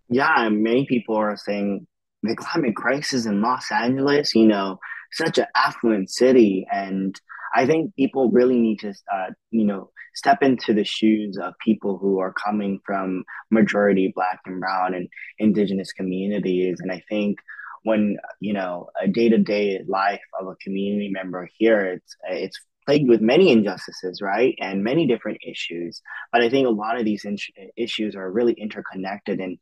Yeah, 0.09 0.49
many 0.49 0.87
people 0.87 1.15
are 1.17 1.37
saying 1.37 1.87
the 2.25 2.35
climate 2.35 2.75
crisis 2.75 3.27
in 3.27 3.41
Los 3.41 3.71
Angeles, 3.71 4.35
you 4.35 4.47
know, 4.47 4.81
such 5.13 5.39
an 5.39 5.47
affluent 5.55 6.11
city. 6.11 6.67
And 6.73 7.15
I 7.55 7.67
think 7.67 7.95
people 7.95 8.31
really 8.31 8.59
need 8.59 8.81
to, 8.81 8.95
uh, 9.13 9.31
you 9.51 9.65
know, 9.65 9.91
step 10.15 10.43
into 10.43 10.75
the 10.75 10.85
shoes 10.85 11.39
of 11.39 11.55
people 11.65 11.99
who 11.99 12.19
are 12.21 12.33
coming 12.33 12.81
from 12.85 13.25
majority 13.51 14.13
Black 14.15 14.41
and 14.47 14.61
Brown 14.61 14.95
and 14.95 15.09
Indigenous 15.39 15.93
communities. 15.93 16.79
And 16.81 16.91
I 16.91 17.03
think 17.09 17.39
when 17.85 18.17
you 18.41 18.53
know 18.53 18.89
a 19.01 19.07
day 19.07 19.29
to 19.29 19.39
day 19.39 19.81
life 19.87 20.21
of 20.41 20.49
a 20.49 20.57
community 20.57 21.11
member 21.11 21.49
here, 21.59 21.81
it's 21.81 22.17
it's 22.29 22.61
plagued 22.87 23.09
with 23.09 23.21
many 23.21 23.51
injustices, 23.51 24.21
right, 24.21 24.55
and 24.61 24.85
many 24.85 25.07
different 25.07 25.39
issues. 25.47 26.03
But 26.33 26.43
I 26.43 26.51
think 26.51 26.67
a 26.67 26.71
lot 26.71 26.99
of 26.99 27.05
these 27.05 27.25
in- 27.25 27.39
issues 27.77 28.17
are 28.17 28.31
really 28.31 28.55
interconnected 28.55 29.41
and 29.41 29.59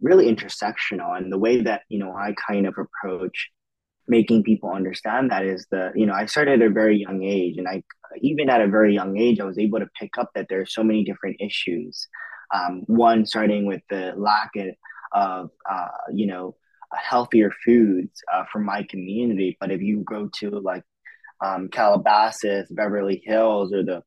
really 0.00 0.26
intersectional. 0.34 1.16
And 1.16 1.32
the 1.32 1.38
way 1.38 1.62
that 1.62 1.82
you 1.88 1.98
know 1.98 2.12
I 2.12 2.34
kind 2.48 2.66
of 2.66 2.74
approach 2.78 3.50
making 4.08 4.42
people 4.42 4.70
understand 4.70 5.30
that 5.30 5.44
is 5.44 5.66
the 5.70 5.92
you 5.94 6.06
know 6.06 6.14
i 6.14 6.26
started 6.26 6.60
at 6.62 6.68
a 6.68 6.70
very 6.70 6.98
young 6.98 7.22
age 7.22 7.56
and 7.56 7.68
i 7.68 7.82
even 8.20 8.48
at 8.48 8.60
a 8.60 8.68
very 8.68 8.94
young 8.94 9.16
age 9.18 9.40
i 9.40 9.44
was 9.44 9.58
able 9.58 9.78
to 9.78 9.88
pick 9.98 10.16
up 10.18 10.30
that 10.34 10.46
there's 10.48 10.72
so 10.72 10.82
many 10.82 11.04
different 11.04 11.36
issues. 11.40 12.08
Um, 12.54 12.82
one 12.86 13.26
starting 13.26 13.66
with 13.66 13.82
the 13.90 14.14
lack 14.16 14.52
of 15.12 15.50
uh, 15.68 15.88
you 16.12 16.26
know 16.26 16.56
healthier 16.94 17.50
foods 17.64 18.22
uh, 18.32 18.44
for 18.52 18.60
my 18.60 18.84
community. 18.84 19.56
But 19.60 19.72
if 19.72 19.80
you 19.80 20.04
go 20.08 20.30
to 20.38 20.50
like 20.50 20.84
um, 21.44 21.68
calabasas 21.68 22.68
beverly 22.70 23.22
hills 23.24 23.72
or 23.72 23.82
the 23.82 24.02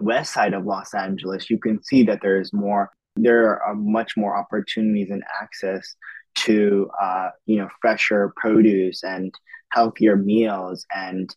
west 0.00 0.32
side 0.32 0.54
of 0.54 0.64
los 0.64 0.94
angeles 0.94 1.50
you 1.50 1.58
can 1.58 1.82
see 1.82 2.02
that 2.04 2.20
there's 2.22 2.54
more 2.54 2.90
there 3.16 3.62
are 3.62 3.74
much 3.74 4.16
more 4.16 4.34
opportunities 4.34 5.10
and 5.10 5.22
access 5.42 5.94
to 6.44 6.90
uh, 7.00 7.30
you 7.46 7.58
know 7.58 7.68
fresher 7.80 8.32
produce 8.36 9.02
and 9.02 9.32
healthier 9.72 10.16
meals 10.16 10.86
and 10.94 11.34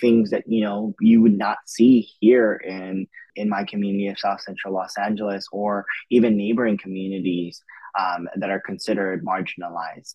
things 0.00 0.30
that 0.30 0.44
you 0.46 0.64
know 0.64 0.94
you 1.00 1.22
would 1.22 1.36
not 1.36 1.58
see 1.66 2.08
here 2.20 2.54
in 2.54 3.06
in 3.36 3.48
my 3.48 3.64
community 3.64 4.08
of 4.08 4.18
South 4.18 4.40
Central 4.40 4.74
Los 4.74 4.96
Angeles 4.98 5.46
or 5.52 5.84
even 6.10 6.36
neighboring 6.36 6.78
communities 6.78 7.62
um, 7.98 8.28
that 8.36 8.50
are 8.50 8.60
considered 8.60 9.24
marginalized. 9.24 10.14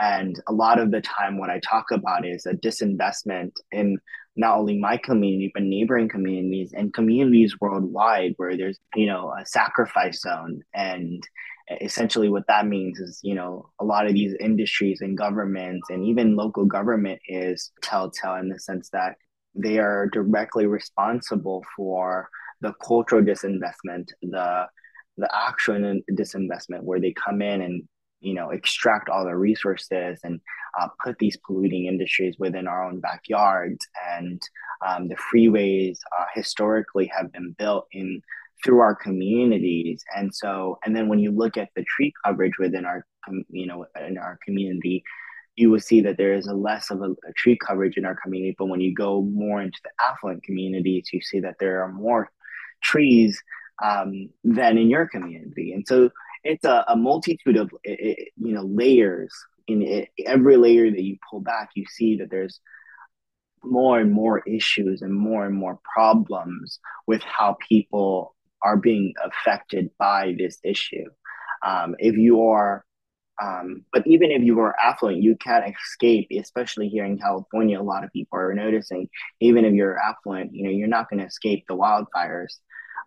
And 0.00 0.40
a 0.48 0.52
lot 0.52 0.78
of 0.78 0.90
the 0.90 1.02
time, 1.02 1.38
what 1.38 1.50
I 1.50 1.60
talk 1.60 1.90
about 1.90 2.26
is 2.26 2.46
a 2.46 2.54
disinvestment 2.54 3.52
in 3.72 3.98
not 4.36 4.56
only 4.56 4.78
my 4.78 4.96
community 4.96 5.50
but 5.52 5.62
neighboring 5.62 6.08
communities 6.08 6.72
and 6.72 6.94
communities 6.94 7.60
worldwide 7.60 8.32
where 8.38 8.56
there's 8.56 8.78
you 8.94 9.06
know 9.06 9.30
a 9.38 9.44
sacrifice 9.44 10.22
zone 10.22 10.62
and 10.74 11.22
essentially 11.80 12.28
what 12.28 12.46
that 12.48 12.66
means 12.66 12.98
is 12.98 13.20
you 13.22 13.34
know 13.34 13.70
a 13.80 13.84
lot 13.84 14.06
of 14.06 14.12
these 14.12 14.34
industries 14.40 15.00
and 15.00 15.16
governments 15.16 15.88
and 15.90 16.04
even 16.04 16.36
local 16.36 16.64
government 16.64 17.20
is 17.28 17.70
telltale 17.82 18.36
in 18.36 18.48
the 18.48 18.58
sense 18.58 18.90
that 18.90 19.16
they 19.54 19.78
are 19.78 20.08
directly 20.12 20.66
responsible 20.66 21.64
for 21.76 22.28
the 22.60 22.72
cultural 22.84 23.22
disinvestment 23.22 24.08
the 24.22 24.66
the 25.18 25.28
actual 25.34 26.00
disinvestment 26.12 26.82
where 26.82 27.00
they 27.00 27.12
come 27.12 27.42
in 27.42 27.60
and 27.60 27.82
you 28.20 28.34
know 28.34 28.50
extract 28.50 29.08
all 29.08 29.24
the 29.24 29.36
resources 29.36 30.18
and 30.24 30.40
uh, 30.80 30.88
put 31.02 31.18
these 31.18 31.36
polluting 31.46 31.86
industries 31.86 32.36
within 32.38 32.66
our 32.66 32.84
own 32.84 33.00
backyards. 33.00 33.86
And 34.16 34.40
um, 34.86 35.08
the 35.08 35.16
freeways 35.16 35.98
uh, 36.18 36.24
historically 36.34 37.10
have 37.16 37.32
been 37.32 37.54
built 37.58 37.86
in 37.92 38.22
through 38.62 38.80
our 38.80 38.94
communities. 38.94 40.04
And 40.16 40.34
so 40.34 40.78
and 40.84 40.94
then 40.94 41.08
when 41.08 41.18
you 41.18 41.30
look 41.30 41.56
at 41.56 41.70
the 41.74 41.84
tree 41.84 42.12
coverage 42.24 42.58
within 42.58 42.84
our 42.84 43.06
you 43.48 43.66
know 43.66 43.86
in 44.06 44.18
our 44.18 44.38
community 44.44 45.04
you 45.54 45.70
will 45.70 45.80
see 45.80 46.00
that 46.00 46.16
there 46.16 46.32
is 46.32 46.46
a 46.46 46.54
less 46.54 46.90
of 46.90 47.02
a, 47.02 47.10
a, 47.10 47.32
tree 47.36 47.58
coverage 47.58 47.98
in 47.98 48.06
our 48.06 48.16
community. 48.16 48.56
But 48.58 48.66
when 48.66 48.80
you 48.80 48.94
go 48.94 49.20
more 49.20 49.60
into 49.60 49.78
the 49.84 49.90
affluent 50.02 50.42
communities 50.44 51.10
you 51.12 51.20
see 51.20 51.40
that 51.40 51.56
there 51.60 51.82
are 51.82 51.92
more 51.92 52.30
trees 52.82 53.40
um, 53.82 54.30
than 54.44 54.78
in 54.78 54.88
your 54.88 55.06
community. 55.06 55.72
And 55.72 55.86
so 55.86 56.10
it's 56.44 56.64
a, 56.64 56.84
a 56.88 56.96
multitude 56.96 57.56
of 57.56 57.70
you 57.84 58.32
know 58.36 58.62
layers. 58.62 59.32
In 59.68 59.82
it, 59.82 60.08
every 60.26 60.56
layer 60.56 60.90
that 60.90 61.02
you 61.02 61.18
pull 61.30 61.40
back 61.40 61.70
you 61.76 61.84
see 61.88 62.16
that 62.16 62.30
there's 62.30 62.60
more 63.64 64.00
and 64.00 64.10
more 64.10 64.40
issues 64.40 65.02
and 65.02 65.14
more 65.14 65.46
and 65.46 65.54
more 65.54 65.78
problems 65.94 66.80
with 67.06 67.22
how 67.22 67.56
people 67.68 68.34
are 68.64 68.76
being 68.76 69.14
affected 69.24 69.90
by 69.98 70.34
this 70.38 70.58
issue. 70.64 71.04
Um, 71.64 71.94
if 71.98 72.16
you 72.16 72.42
are, 72.42 72.84
um, 73.42 73.84
but 73.92 74.06
even 74.06 74.30
if 74.30 74.42
you 74.42 74.58
are 74.60 74.76
affluent, 74.78 75.22
you 75.22 75.36
can't 75.36 75.64
escape, 75.74 76.28
especially 76.38 76.88
here 76.88 77.04
in 77.04 77.18
California. 77.18 77.80
A 77.80 77.82
lot 77.82 78.04
of 78.04 78.12
people 78.12 78.38
are 78.38 78.54
noticing, 78.54 79.08
even 79.40 79.64
if 79.64 79.74
you're 79.74 79.98
affluent, 79.98 80.54
you 80.54 80.64
know, 80.64 80.70
you're 80.70 80.88
not 80.88 81.08
going 81.08 81.20
to 81.20 81.26
escape 81.26 81.64
the 81.68 81.76
wildfires. 81.76 82.58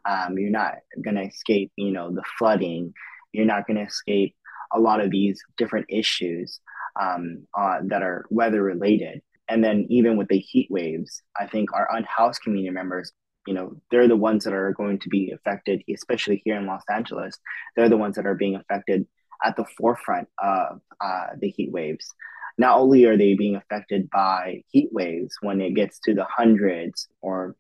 Um, 0.08 0.38
you're 0.38 0.52
not 0.52 0.76
going 1.04 1.16
to 1.16 1.24
escape, 1.24 1.72
you 1.76 1.92
know, 1.92 2.12
the 2.14 2.24
flooding. 2.38 2.94
You're 3.32 3.46
not 3.46 3.68
going 3.68 3.78
to 3.78 3.84
escape 3.84 4.36
a 4.74 4.80
lot 4.80 5.00
of 5.00 5.12
these 5.12 5.42
different 5.58 5.88
issues 5.90 6.60
um, 7.00 7.48
uh, 7.58 7.80
that 7.88 8.04
are 8.04 8.26
weather 8.30 8.62
related. 8.62 9.22
And 9.48 9.64
then 9.64 9.86
even 9.90 10.18
with 10.18 10.28
the 10.28 10.40
heat 10.40 10.68
waves, 10.72 11.22
I 11.40 11.48
think 11.48 11.74
our 11.74 11.88
unhoused 11.96 12.42
community 12.42 12.72
members 12.72 13.12
you 13.46 13.54
know 13.54 13.76
they're 13.92 14.08
the 14.08 14.16
ones 14.16 14.44
that 14.44 14.54
are 14.54 14.74
going 14.74 15.00
to 15.00 15.10
be 15.10 15.32
affected 15.32 15.84
especially 15.94 16.42
here 16.44 16.58
in 16.58 16.66
los 16.66 16.84
angeles. 16.94 17.40
They're 17.76 17.90
the 17.90 17.98
ones 17.98 18.16
that 18.16 18.26
are 18.26 18.36
being 18.36 18.56
affected 18.56 19.08
at 19.44 19.56
the 19.56 19.66
forefront 19.78 20.28
of 20.42 20.82
uh, 21.02 21.28
the 21.40 21.50
heat 21.50 21.72
waves. 21.72 22.14
Not 22.58 22.78
only 22.80 23.06
are 23.06 23.18
they 23.18 23.36
being 23.36 23.58
affected 23.58 24.10
by 24.10 24.64
heat 24.70 24.90
waves 24.92 25.36
when 25.42 25.60
it 25.60 25.76
gets 25.76 26.00
to 26.02 26.14
the 26.14 26.26
hundreds 26.26 27.08
or 27.22 27.56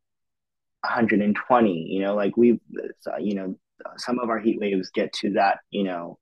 120 0.81 1.71
you 1.71 2.01
know 2.01 2.15
like 2.15 2.37
we've 2.37 2.59
uh, 3.07 3.17
you 3.17 3.35
know 3.35 3.55
some 3.97 4.19
of 4.19 4.29
our 4.29 4.39
heat 4.39 4.59
waves 4.59 4.89
get 4.93 5.11
to 5.13 5.33
that 5.33 5.59
you 5.71 5.83
know 5.83 6.17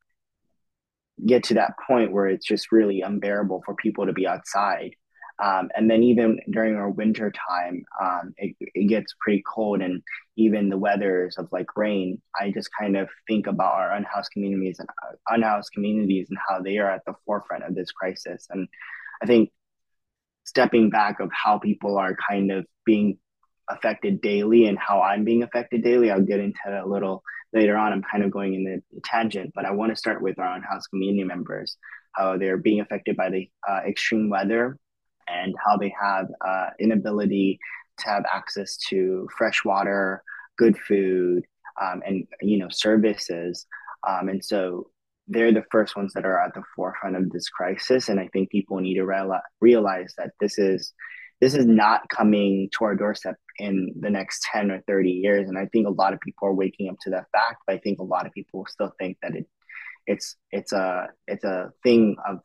get 1.26 1.44
to 1.44 1.56
that 1.56 1.74
point 1.88 2.12
where 2.12 2.28
it's 2.28 2.46
just 2.46 2.72
really 2.72 3.02
unbearable 3.02 3.62
for 3.66 3.76
people 3.76 4.06
to 4.06 4.14
be 4.14 4.26
outside 4.26 4.96
um, 5.42 5.70
and 5.76 5.90
then 5.90 6.04
even 6.04 6.40
during 6.52 6.76
our 6.76 6.90
winter 6.90 7.32
time, 7.32 7.84
um, 8.02 8.34
it, 8.38 8.56
it 8.60 8.88
gets 8.88 9.14
pretty 9.20 9.44
cold 9.48 9.82
and 9.82 10.02
even 10.38 10.70
the 10.70 10.78
weathers 10.78 11.38
of 11.38 11.48
like 11.52 11.76
rain, 11.76 12.22
I 12.40 12.52
just 12.52 12.70
kind 12.80 12.96
of 12.96 13.10
think 13.28 13.48
about 13.48 13.74
our 13.74 13.92
unhoused 13.94 14.32
communities 14.32 14.78
and 14.80 14.90
uh, 14.90 15.16
unhoused 15.28 15.72
communities 15.74 16.28
and 16.30 16.38
how 16.48 16.62
they 16.62 16.78
are 16.78 16.90
at 16.90 17.04
the 17.06 17.16
forefront 17.26 17.64
of 17.64 17.76
this 17.76 17.92
crisis. 17.92 18.48
And 18.50 18.68
I 19.22 19.26
think 19.26 19.50
stepping 20.44 20.90
back 20.90 21.20
of 21.20 21.32
how 21.32 21.58
people 21.58 21.98
are 21.98 22.16
kind 22.30 22.52
of 22.52 22.66
being 22.86 23.18
affected 23.70 24.22
daily 24.22 24.66
and 24.66 24.78
how 24.78 25.02
I'm 25.02 25.24
being 25.24 25.42
affected 25.42 25.84
daily, 25.84 26.12
I'll 26.12 26.22
get 26.22 26.40
into 26.40 26.60
that 26.66 26.84
a 26.84 26.88
little 26.88 27.24
later 27.54 27.76
on. 27.76 27.92
I'm 27.92 28.04
kind 28.04 28.24
of 28.24 28.32
going 28.32 28.54
in 28.54 28.64
the 28.64 29.02
tangent, 29.02 29.52
but 29.56 29.66
I 29.66 29.72
want 29.72 29.92
to 29.92 29.96
start 29.96 30.22
with 30.22 30.38
our 30.38 30.56
unhoused 30.56 30.90
community 30.90 31.24
members, 31.24 31.78
how 32.12 32.38
they're 32.38 32.58
being 32.58 32.82
affected 32.82 33.16
by 33.16 33.30
the 33.30 33.50
uh, 33.68 33.82
extreme 33.88 34.30
weather 34.30 34.78
and 35.28 35.56
how 35.66 35.78
they 35.78 35.94
have 36.00 36.28
uh, 36.46 36.70
inability 36.80 37.60
to 38.00 38.10
have 38.10 38.24
access 38.32 38.78
to 38.90 39.28
fresh 39.38 39.64
water, 39.64 40.24
good 40.58 40.78
food, 40.78 41.44
um, 41.82 42.02
and 42.06 42.28
you 42.42 42.58
know 42.58 42.70
services. 42.70 43.66
Um, 44.08 44.30
and 44.30 44.44
so 44.44 44.90
they're 45.28 45.54
the 45.54 45.64
first 45.72 45.96
ones 45.96 46.14
that 46.14 46.26
are 46.26 46.40
at 46.40 46.54
the 46.54 46.64
forefront 46.76 47.16
of 47.16 47.30
this 47.30 47.48
crisis. 47.48 48.10
And 48.10 48.20
I 48.20 48.28
think 48.34 48.50
people 48.50 48.80
need 48.80 48.96
to 48.96 49.06
real- 49.06 49.40
realize 49.62 50.14
that 50.18 50.32
this 50.40 50.58
is 50.58 50.94
this 51.40 51.56
is 51.56 51.66
not 51.66 52.08
coming 52.10 52.70
to 52.78 52.86
our 52.86 52.96
doorstep 52.96 53.36
in 53.58 53.94
the 54.00 54.10
next 54.10 54.46
10 54.54 54.72
or 54.72 54.82
30 54.88 55.10
years 55.12 55.50
and 55.50 55.58
i 55.58 55.66
think 55.68 55.86
a 55.86 55.92
lot 55.92 56.14
of 56.14 56.20
people 56.22 56.48
are 56.48 56.54
waking 56.54 56.90
up 56.90 56.96
to 57.02 57.10
that 57.10 57.26
fact 57.32 57.62
but 57.68 57.76
i 57.76 57.80
think 57.80 58.00
a 58.00 58.04
lot 58.04 58.26
of 58.26 58.32
people 58.32 58.66
still 58.68 58.94
think 58.98 59.18
that 59.22 59.36
it 59.36 59.46
it's 60.08 60.36
it's 60.52 60.72
a 60.72 61.08
it's 61.28 61.44
a 61.44 61.72
thing 61.84 62.16
of 62.28 62.40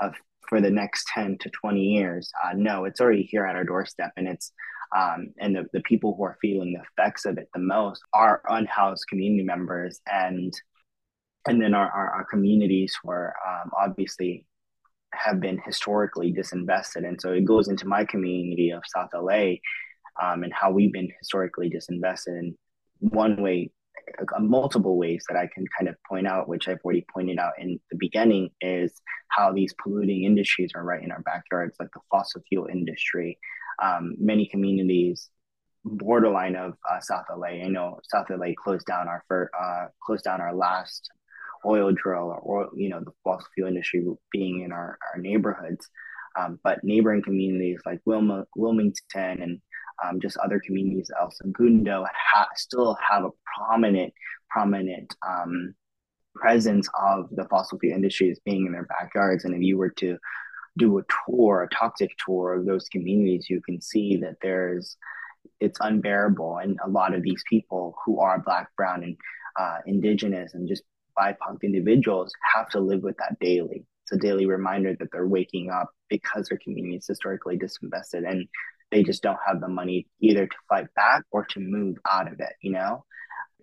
of 0.00 0.14
for 0.48 0.60
the 0.60 0.70
next 0.70 1.06
10 1.14 1.38
to 1.38 1.50
20 1.50 1.80
years. 1.80 2.30
Uh, 2.44 2.54
no, 2.54 2.84
it's 2.84 3.00
already 3.00 3.22
here 3.22 3.46
at 3.46 3.56
our 3.56 3.64
doorstep 3.64 4.12
and 4.16 4.28
it's 4.28 4.52
um, 4.96 5.32
and 5.38 5.54
the, 5.54 5.66
the 5.72 5.82
people 5.82 6.14
who 6.16 6.24
are 6.24 6.38
feeling 6.40 6.72
the 6.72 6.80
effects 6.80 7.24
of 7.24 7.38
it 7.38 7.48
the 7.54 7.60
most 7.60 8.02
are 8.12 8.42
unhoused 8.48 9.06
community 9.08 9.44
members 9.44 10.00
and 10.10 10.52
and 11.48 11.62
then 11.62 11.74
our, 11.74 11.90
our, 11.90 12.10
our 12.10 12.24
communities 12.24 12.94
were 13.04 13.32
um, 13.48 13.70
obviously 13.78 14.44
have 15.14 15.40
been 15.40 15.60
historically 15.64 16.32
disinvested 16.32 17.06
and 17.06 17.20
so 17.20 17.32
it 17.32 17.44
goes 17.44 17.68
into 17.68 17.86
my 17.86 18.04
community 18.04 18.70
of 18.70 18.82
south 18.86 19.10
la 19.14 19.52
um, 20.20 20.42
and 20.42 20.52
how 20.52 20.70
we've 20.70 20.92
been 20.92 21.08
historically 21.18 21.70
disinvested 21.70 22.38
and 22.38 22.54
one 22.98 23.40
way 23.40 23.70
multiple 24.40 24.96
ways 24.96 25.24
that 25.28 25.36
I 25.36 25.48
can 25.52 25.64
kind 25.78 25.88
of 25.88 25.96
point 26.08 26.26
out, 26.26 26.48
which 26.48 26.68
I've 26.68 26.80
already 26.84 27.04
pointed 27.12 27.38
out 27.38 27.52
in 27.58 27.80
the 27.90 27.96
beginning, 27.98 28.50
is 28.60 28.92
how 29.28 29.52
these 29.52 29.74
polluting 29.82 30.24
industries 30.24 30.72
are 30.74 30.84
right 30.84 31.02
in 31.02 31.12
our 31.12 31.22
backyards, 31.22 31.76
like 31.78 31.90
the 31.94 32.00
fossil 32.10 32.42
fuel 32.48 32.66
industry. 32.66 33.38
Um, 33.82 34.14
many 34.18 34.46
communities 34.46 35.30
borderline 35.84 36.56
of 36.56 36.74
uh, 36.90 37.00
South 37.00 37.24
LA. 37.34 37.48
I 37.48 37.68
know 37.68 37.98
South 38.04 38.26
LA 38.30 38.48
closed 38.56 38.86
down 38.86 39.08
our 39.08 39.24
for, 39.28 39.50
uh, 39.58 39.86
closed 40.04 40.24
down 40.24 40.40
our 40.40 40.54
last 40.54 41.08
oil 41.64 41.92
drill, 41.92 42.38
or 42.42 42.70
you 42.74 42.88
know 42.88 43.00
the 43.00 43.12
fossil 43.24 43.46
fuel 43.54 43.68
industry 43.68 44.04
being 44.32 44.62
in 44.62 44.72
our, 44.72 44.98
our 45.12 45.20
neighborhoods. 45.20 45.88
Um, 46.38 46.60
but 46.62 46.84
neighboring 46.84 47.22
communities 47.22 47.80
like 47.84 48.00
Wilma, 48.04 48.46
Wilmington 48.54 49.42
and 49.42 49.60
um, 50.04 50.20
just 50.20 50.36
other 50.38 50.60
communities, 50.64 51.10
El 51.18 51.30
Segundo, 51.30 52.04
ha- 52.14 52.48
still 52.56 52.96
have 53.08 53.24
a 53.24 53.30
prominent, 53.56 54.12
prominent 54.48 55.14
um, 55.26 55.74
presence 56.34 56.88
of 56.98 57.28
the 57.32 57.44
fossil 57.46 57.78
fuel 57.78 57.94
industries 57.94 58.40
being 58.44 58.66
in 58.66 58.72
their 58.72 58.86
backyards. 58.86 59.44
And 59.44 59.54
if 59.54 59.62
you 59.62 59.76
were 59.76 59.90
to 59.90 60.18
do 60.78 60.98
a 60.98 61.02
tour, 61.26 61.62
a 61.62 61.74
toxic 61.74 62.10
tour 62.24 62.54
of 62.54 62.66
those 62.66 62.88
communities, 62.88 63.48
you 63.50 63.60
can 63.60 63.80
see 63.80 64.16
that 64.18 64.36
there's 64.42 64.96
it's 65.58 65.78
unbearable, 65.80 66.58
and 66.58 66.78
a 66.84 66.88
lot 66.88 67.14
of 67.14 67.22
these 67.22 67.42
people 67.48 67.94
who 68.04 68.20
are 68.20 68.38
black, 68.38 68.68
brown, 68.76 69.02
and 69.02 69.16
uh, 69.58 69.78
indigenous, 69.86 70.54
and 70.54 70.68
just 70.68 70.82
BIPOC 71.18 71.62
individuals 71.62 72.32
have 72.54 72.68
to 72.70 72.80
live 72.80 73.02
with 73.02 73.16
that 73.18 73.38
daily. 73.40 73.84
It's 74.04 74.12
a 74.12 74.18
daily 74.18 74.46
reminder 74.46 74.96
that 74.98 75.08
they're 75.12 75.26
waking 75.26 75.70
up 75.70 75.90
because 76.08 76.48
their 76.48 76.58
community 76.58 76.96
is 76.96 77.06
historically 77.06 77.58
disinvested, 77.58 78.28
and 78.28 78.48
they 78.90 79.02
just 79.02 79.22
don't 79.22 79.38
have 79.46 79.60
the 79.60 79.68
money 79.68 80.06
either 80.20 80.46
to 80.46 80.56
fight 80.68 80.92
back 80.94 81.24
or 81.30 81.44
to 81.46 81.60
move 81.60 81.96
out 82.10 82.26
of 82.30 82.40
it, 82.40 82.54
you 82.62 82.72
know. 82.72 83.04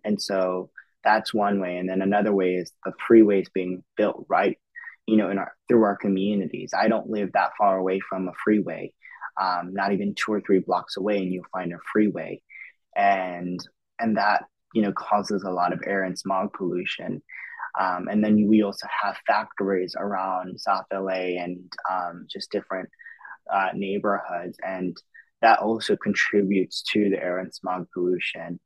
And 0.04 0.22
so 0.22 0.70
that's 1.04 1.34
one 1.34 1.60
way, 1.60 1.78
and 1.78 1.90
then 1.90 2.02
another 2.02 2.34
way 2.34 2.56
is 2.56 2.72
the 2.86 2.94
freeways 3.10 3.48
being 3.54 3.84
built 3.96 4.26
right 4.30 4.58
you 5.08 5.16
know, 5.16 5.32
in 5.32 5.40
our 5.40 5.54
through 5.68 5.84
our 5.84 5.96
communities. 5.96 6.74
I 6.78 6.90
don't 6.90 7.10
live 7.10 7.32
that 7.34 7.52
far 7.58 7.78
away 7.78 8.00
from 8.02 8.28
a 8.28 8.34
freeway, 8.44 8.94
um, 9.42 9.74
not 9.74 9.94
even 9.94 10.14
two 10.14 10.34
or 10.34 10.42
three 10.42 10.60
blocks 10.60 10.98
away, 10.98 11.18
and 11.18 11.32
you'll 11.32 11.46
find 11.52 11.74
a 11.74 11.78
freeway, 11.92 12.42
and 12.96 13.60
and 14.00 14.18
that 14.18 14.44
you 14.74 14.82
know 14.82 14.92
causes 14.92 15.44
a 15.44 15.52
lot 15.52 15.74
of 15.74 15.82
air 15.88 16.04
and 16.04 16.20
smog 16.20 16.54
pollution. 16.54 17.24
Um, 17.80 18.08
and 18.10 18.24
then 18.24 18.48
we 18.48 18.64
also 18.64 18.88
have 19.04 19.18
factories 19.28 19.96
around 19.98 20.60
South 20.60 20.86
LA 20.92 21.38
and 21.40 21.72
um, 21.90 22.26
just 22.30 22.52
different 22.52 22.90
uh, 23.54 23.70
neighborhoods, 23.74 24.58
and 24.62 24.98
that 25.42 25.60
also 25.60 25.96
contributes 25.96 26.82
to 26.94 27.10
the 27.10 27.22
air 27.22 27.40
and 27.40 27.54
smog 27.54 27.88
pollution. 27.94 28.60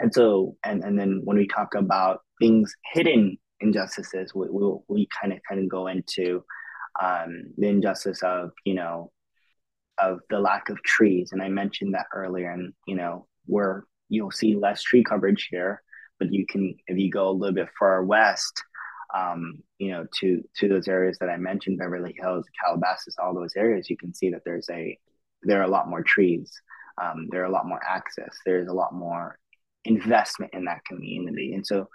And 0.00 0.12
so, 0.12 0.56
and 0.64 0.82
and 0.82 0.98
then 0.98 1.20
when 1.24 1.36
we 1.36 1.46
talk 1.46 1.74
about 1.74 2.20
things 2.40 2.74
hidden 2.92 3.38
injustices, 3.60 4.34
we 4.34 4.48
we, 4.50 4.76
we 4.88 5.08
kind 5.20 5.32
of 5.32 5.40
kind 5.48 5.62
of 5.62 5.68
go 5.68 5.86
into 5.86 6.44
um, 7.00 7.44
the 7.56 7.68
injustice 7.68 8.22
of 8.22 8.50
you 8.64 8.74
know 8.74 9.12
of 9.98 10.20
the 10.30 10.40
lack 10.40 10.68
of 10.68 10.82
trees, 10.82 11.30
and 11.32 11.42
I 11.42 11.48
mentioned 11.48 11.94
that 11.94 12.06
earlier, 12.12 12.50
and 12.50 12.72
you 12.86 12.96
know 12.96 13.26
where 13.46 13.84
you'll 14.08 14.30
see 14.30 14.56
less 14.56 14.82
tree 14.82 15.04
coverage 15.04 15.48
here, 15.50 15.82
but 16.18 16.32
you 16.32 16.46
can 16.46 16.74
if 16.86 16.98
you 16.98 17.10
go 17.10 17.28
a 17.28 17.32
little 17.32 17.54
bit 17.54 17.68
far 17.78 18.04
west. 18.04 18.62
Um, 19.14 19.62
you 19.78 19.92
know, 19.92 20.06
to 20.20 20.42
to 20.56 20.68
those 20.68 20.88
areas 20.88 21.18
that 21.20 21.28
I 21.28 21.36
mentioned, 21.36 21.78
Beverly 21.78 22.16
Hills, 22.20 22.46
Calabasas, 22.60 23.14
all 23.16 23.32
those 23.32 23.54
areas, 23.54 23.88
you 23.88 23.96
can 23.96 24.12
see 24.12 24.30
that 24.30 24.42
there's 24.44 24.68
a 24.70 24.98
there 25.44 25.60
are 25.60 25.64
a 25.64 25.70
lot 25.70 25.88
more 25.88 26.02
trees. 26.02 26.52
Um, 27.00 27.28
there 27.30 27.42
are 27.42 27.46
a 27.46 27.50
lot 27.52 27.66
more 27.66 27.80
access. 27.84 28.36
There's 28.46 28.68
a 28.68 28.72
lot 28.72 28.94
more 28.94 29.38
investment 29.84 30.54
in 30.54 30.64
that 30.66 30.84
community, 30.84 31.54
and 31.54 31.66
so 31.66 31.88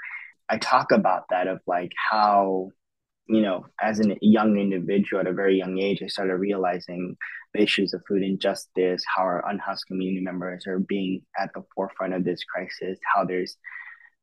I 0.50 0.58
talk 0.58 0.92
about 0.92 1.26
that 1.30 1.48
of 1.48 1.60
like 1.68 1.92
how, 1.96 2.72
you 3.28 3.42
know, 3.42 3.66
as 3.80 4.00
a 4.00 4.18
young 4.22 4.58
individual 4.58 5.22
at 5.22 5.28
a 5.28 5.34
very 5.34 5.58
young 5.58 5.78
age, 5.78 6.02
I 6.02 6.08
started 6.08 6.36
realizing 6.36 7.16
the 7.54 7.62
issues 7.62 7.94
of 7.94 8.02
food 8.08 8.24
injustice, 8.24 9.04
how 9.16 9.24
our 9.24 9.48
unhoused 9.48 9.86
community 9.88 10.22
members 10.22 10.66
are 10.66 10.80
being 10.80 11.22
at 11.40 11.52
the 11.54 11.64
forefront 11.76 12.16
of 12.16 12.24
this 12.24 12.44
crisis, 12.44 12.98
how 13.14 13.26
there's 13.26 13.58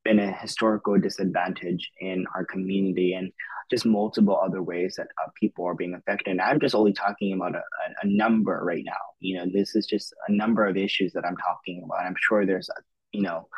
been 0.04 0.18
a 0.18 0.32
historical 0.32 0.98
disadvantage 0.98 1.90
in 2.00 2.26
our 2.34 2.44
community, 2.44 3.14
and 3.14 3.32
just 3.70 3.84
multiple 3.84 4.38
other 4.42 4.62
ways 4.62 4.94
that 4.96 5.08
uh, 5.22 5.30
people 5.38 5.64
are 5.66 5.74
being 5.74 5.94
affected. 5.94 6.30
And 6.30 6.40
I'm 6.40 6.60
just 6.60 6.74
only 6.74 6.92
talking 6.92 7.32
about 7.32 7.54
a, 7.54 7.62
a, 8.02 8.06
number 8.06 8.60
right 8.62 8.84
now. 8.84 8.92
You 9.20 9.38
know, 9.38 9.46
this 9.52 9.74
is 9.74 9.86
just 9.86 10.14
a 10.28 10.32
number 10.32 10.64
of 10.66 10.76
issues 10.76 11.12
that 11.14 11.24
I'm 11.24 11.36
talking 11.36 11.82
about. 11.84 12.04
I'm 12.04 12.14
sure 12.18 12.46
there's, 12.46 12.70
you 13.12 13.22
know, 13.22 13.48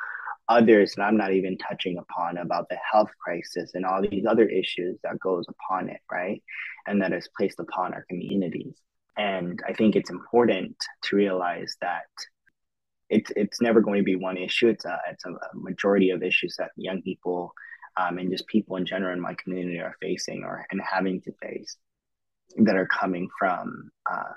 others 0.49 0.95
that 0.95 1.03
i'm 1.03 1.17
not 1.17 1.33
even 1.33 1.59
touching 1.59 1.99
upon 1.99 2.39
about 2.39 2.69
the 2.69 2.79
health 2.91 3.11
crisis 3.23 3.73
and 3.75 3.85
all 3.85 4.03
these 4.03 4.25
other 4.27 4.49
issues 4.49 4.99
that 5.03 5.21
goes 5.21 5.45
upon 5.49 5.89
it 5.89 6.01
right 6.11 6.43
and 6.87 7.03
that 7.03 7.13
is 7.13 7.29
placed 7.37 7.61
upon 7.61 7.93
our 7.93 8.05
communities 8.09 8.75
and 9.17 9.61
i 9.69 9.73
think 9.73 9.95
it's 9.95 10.11
important 10.11 10.75
to 11.03 11.17
realize 11.17 11.77
that 11.81 12.07
it's 13.11 13.31
it's 13.37 13.61
never 13.61 13.81
going 13.81 13.99
to 13.99 14.05
be 14.05 14.17
one 14.17 14.37
issue 14.37 14.69
it's 14.69 14.85
a 14.85 14.99
it's 15.11 15.25
a 15.27 15.33
majority 15.55 16.11
of 16.11 16.23
issues 16.23 16.57
that 16.59 16.71
young 16.77 17.03
people 17.03 17.53
um, 17.99 18.19
and 18.19 18.31
just 18.31 18.47
people 18.47 18.77
in 18.77 18.87
general 18.87 19.13
in 19.13 19.21
my 19.21 19.35
community 19.43 19.79
are 19.79 19.97
facing 20.01 20.45
or 20.45 20.65
and 20.71 20.81
having 20.81 21.21
to 21.23 21.33
face 21.43 21.77
that 22.57 22.77
are 22.77 22.87
coming 22.87 23.29
from 23.39 23.91
uh, 24.11 24.33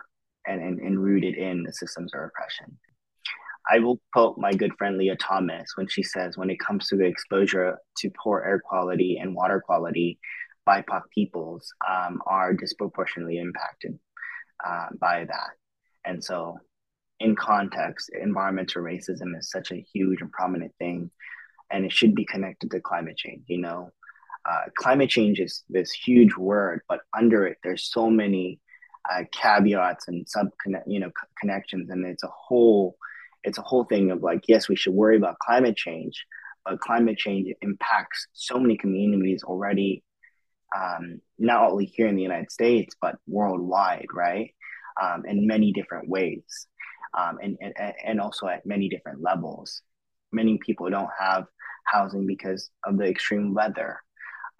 and, 0.45 0.61
and, 0.61 0.79
and 0.79 0.99
rooted 0.99 1.35
in 1.35 1.63
the 1.63 1.73
systems 1.73 2.13
of 2.13 2.21
oppression 2.21 2.77
I 3.69 3.79
will 3.79 3.99
quote 4.13 4.37
my 4.37 4.51
good 4.51 4.73
friend 4.77 4.97
Leah 4.97 5.15
Thomas 5.17 5.71
when 5.75 5.87
she 5.87 6.03
says, 6.03 6.37
when 6.37 6.49
it 6.49 6.59
comes 6.59 6.87
to 6.87 6.95
the 6.95 7.05
exposure 7.05 7.77
to 7.97 8.11
poor 8.21 8.43
air 8.45 8.59
quality 8.59 9.17
and 9.21 9.35
water 9.35 9.61
quality, 9.63 10.19
BIPOC 10.67 11.03
peoples 11.13 11.71
um, 11.87 12.21
are 12.25 12.53
disproportionately 12.53 13.37
impacted 13.37 13.97
uh, 14.65 14.87
by 14.99 15.25
that. 15.25 15.51
And 16.05 16.23
so, 16.23 16.57
in 17.19 17.35
context, 17.35 18.09
environmental 18.19 18.81
racism 18.81 19.37
is 19.37 19.51
such 19.51 19.71
a 19.71 19.85
huge 19.93 20.21
and 20.21 20.31
prominent 20.31 20.73
thing, 20.79 21.11
and 21.71 21.85
it 21.85 21.91
should 21.91 22.15
be 22.15 22.25
connected 22.25 22.71
to 22.71 22.81
climate 22.81 23.17
change. 23.17 23.43
You 23.47 23.59
know, 23.59 23.91
uh, 24.49 24.65
climate 24.75 25.09
change 25.09 25.39
is 25.39 25.63
this 25.69 25.91
huge 25.91 26.35
word, 26.35 26.81
but 26.89 27.01
under 27.17 27.45
it, 27.45 27.57
there's 27.63 27.89
so 27.91 28.09
many 28.09 28.59
uh, 29.09 29.23
caveats 29.31 30.07
and 30.07 30.27
sub 30.27 30.49
you 30.87 30.99
know 30.99 31.11
connections, 31.39 31.89
and 31.89 32.05
it's 32.05 32.23
a 32.23 32.29
whole 32.29 32.95
it's 33.43 33.57
a 33.57 33.63
whole 33.63 33.85
thing 33.85 34.11
of 34.11 34.21
like, 34.21 34.43
yes, 34.47 34.69
we 34.69 34.75
should 34.75 34.93
worry 34.93 35.17
about 35.17 35.39
climate 35.39 35.75
change, 35.75 36.25
but 36.63 36.79
climate 36.79 37.17
change 37.17 37.53
impacts 37.61 38.27
so 38.33 38.59
many 38.59 38.77
communities 38.77 39.43
already, 39.43 40.03
um, 40.77 41.19
not 41.39 41.71
only 41.71 41.85
here 41.85 42.07
in 42.07 42.15
the 42.15 42.21
United 42.21 42.51
States, 42.51 42.95
but 43.01 43.15
worldwide, 43.27 44.07
right? 44.13 44.53
Um, 45.01 45.25
in 45.25 45.47
many 45.47 45.71
different 45.71 46.09
ways, 46.09 46.67
um, 47.17 47.39
and, 47.41 47.57
and, 47.61 47.73
and 48.05 48.21
also 48.21 48.47
at 48.47 48.65
many 48.65 48.89
different 48.89 49.21
levels. 49.21 49.81
Many 50.31 50.57
people 50.65 50.89
don't 50.89 51.09
have 51.19 51.45
housing 51.85 52.25
because 52.25 52.69
of 52.85 52.97
the 52.97 53.05
extreme 53.05 53.53
weather. 53.53 53.99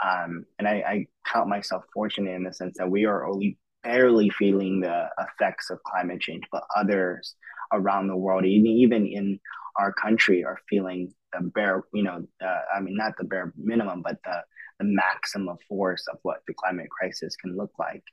Um, 0.03 0.45
and 0.57 0.67
I, 0.67 0.83
I 0.87 1.07
count 1.25 1.47
myself 1.47 1.83
fortunate 1.93 2.31
in 2.31 2.43
the 2.43 2.53
sense 2.53 2.77
that 2.77 2.89
we 2.89 3.05
are 3.05 3.25
only 3.27 3.57
barely 3.83 4.29
feeling 4.29 4.81
the 4.81 5.07
effects 5.19 5.69
of 5.69 5.83
climate 5.83 6.21
change, 6.21 6.43
but 6.51 6.63
others 6.75 7.35
around 7.73 8.07
the 8.07 8.17
world, 8.17 8.45
even 8.45 9.05
in 9.05 9.39
our 9.77 9.93
country, 9.93 10.43
are 10.43 10.57
feeling 10.69 11.13
the 11.33 11.41
bare, 11.41 11.83
you 11.93 12.03
know, 12.03 12.25
uh, 12.43 12.59
I 12.75 12.79
mean, 12.81 12.97
not 12.97 13.13
the 13.17 13.23
bare 13.23 13.53
minimum, 13.55 14.01
but 14.01 14.17
the, 14.23 14.41
the 14.79 14.85
maximum 14.85 15.57
force 15.67 16.05
of 16.11 16.19
what 16.23 16.41
the 16.47 16.53
climate 16.53 16.89
crisis 16.89 17.35
can 17.35 17.55
look 17.55 17.71
like. 17.79 18.03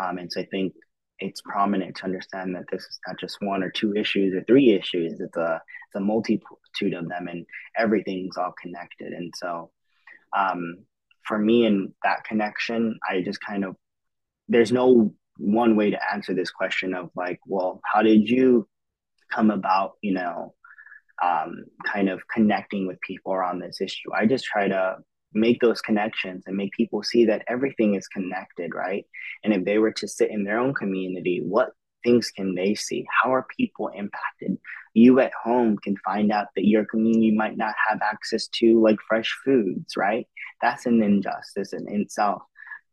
Um, 0.00 0.18
and 0.18 0.30
so 0.30 0.40
I 0.40 0.46
think 0.46 0.74
it's 1.18 1.40
prominent 1.42 1.96
to 1.96 2.04
understand 2.04 2.54
that 2.54 2.64
this 2.70 2.82
is 2.82 2.98
not 3.06 3.18
just 3.18 3.38
one 3.40 3.62
or 3.62 3.70
two 3.70 3.94
issues 3.94 4.34
or 4.34 4.44
three 4.44 4.72
issues. 4.72 5.20
It's 5.20 5.36
a 5.36 5.62
it's 5.88 5.96
a 5.96 6.00
multitude 6.00 6.94
of 6.94 7.08
them, 7.08 7.28
and 7.28 7.46
everything's 7.76 8.36
all 8.36 8.54
connected. 8.60 9.12
And 9.12 9.32
so, 9.36 9.70
um, 10.36 10.84
for 11.26 11.38
me, 11.38 11.66
in 11.66 11.92
that 12.04 12.24
connection, 12.24 12.98
I 13.08 13.22
just 13.22 13.40
kind 13.40 13.64
of 13.64 13.76
there's 14.48 14.72
no 14.72 15.14
one 15.38 15.76
way 15.76 15.90
to 15.90 16.12
answer 16.12 16.34
this 16.34 16.50
question 16.50 16.94
of 16.94 17.10
like, 17.14 17.40
well, 17.46 17.80
how 17.84 18.02
did 18.02 18.28
you 18.28 18.68
come 19.30 19.50
about, 19.50 19.92
you 20.02 20.14
know, 20.14 20.54
um, 21.22 21.64
kind 21.84 22.08
of 22.08 22.20
connecting 22.28 22.86
with 22.86 23.00
people 23.00 23.32
around 23.32 23.60
this 23.60 23.80
issue. 23.80 24.12
I 24.14 24.26
just 24.26 24.44
try 24.44 24.68
to 24.68 24.96
make 25.36 25.60
those 25.60 25.80
connections 25.80 26.44
and 26.46 26.56
make 26.56 26.72
people 26.72 27.02
see 27.02 27.26
that 27.26 27.44
everything 27.48 27.94
is 27.94 28.08
connected, 28.08 28.74
right? 28.74 29.04
And 29.44 29.52
if 29.52 29.64
they 29.64 29.78
were 29.78 29.92
to 29.92 30.08
sit 30.08 30.30
in 30.30 30.44
their 30.44 30.58
own 30.58 30.74
community, 30.74 31.42
what 31.44 31.70
things 32.04 32.30
can 32.30 32.54
they 32.54 32.74
see? 32.74 33.04
How 33.22 33.32
are 33.34 33.46
people 33.56 33.88
impacted? 33.88 34.58
You 34.94 35.20
at 35.20 35.32
home 35.44 35.76
can 35.78 35.96
find 36.04 36.32
out 36.32 36.48
that 36.56 36.66
your 36.66 36.84
community 36.86 37.32
might 37.32 37.56
not 37.56 37.74
have 37.88 38.00
access 38.02 38.48
to 38.58 38.80
like 38.82 38.96
fresh 39.08 39.30
foods, 39.44 39.96
right? 39.96 40.26
That's 40.62 40.86
an 40.86 41.02
injustice 41.02 41.72
in 41.72 41.86
itself 41.88 42.42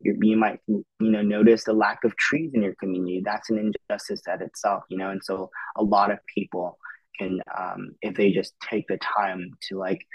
you, 0.03 0.17
you 0.21 0.37
might 0.37 0.59
you 0.67 0.83
know 0.99 1.21
notice 1.21 1.63
the 1.63 1.73
lack 1.73 2.03
of 2.03 2.15
trees 2.17 2.51
in 2.53 2.61
your 2.61 2.75
community 2.75 3.21
that's 3.23 3.49
an 3.49 3.57
injustice 3.89 4.21
at 4.27 4.41
itself 4.41 4.83
you 4.89 4.97
know 4.97 5.09
and 5.09 5.23
so 5.23 5.49
a 5.77 5.83
lot 5.83 6.11
of 6.11 6.19
people 6.33 6.77
can 7.17 7.39
um, 7.57 7.95
if 8.01 8.15
they 8.15 8.31
just 8.31 8.53
take 8.69 8.87
the 8.87 8.97
time 9.17 9.51
to 9.61 9.77
like 9.77 10.05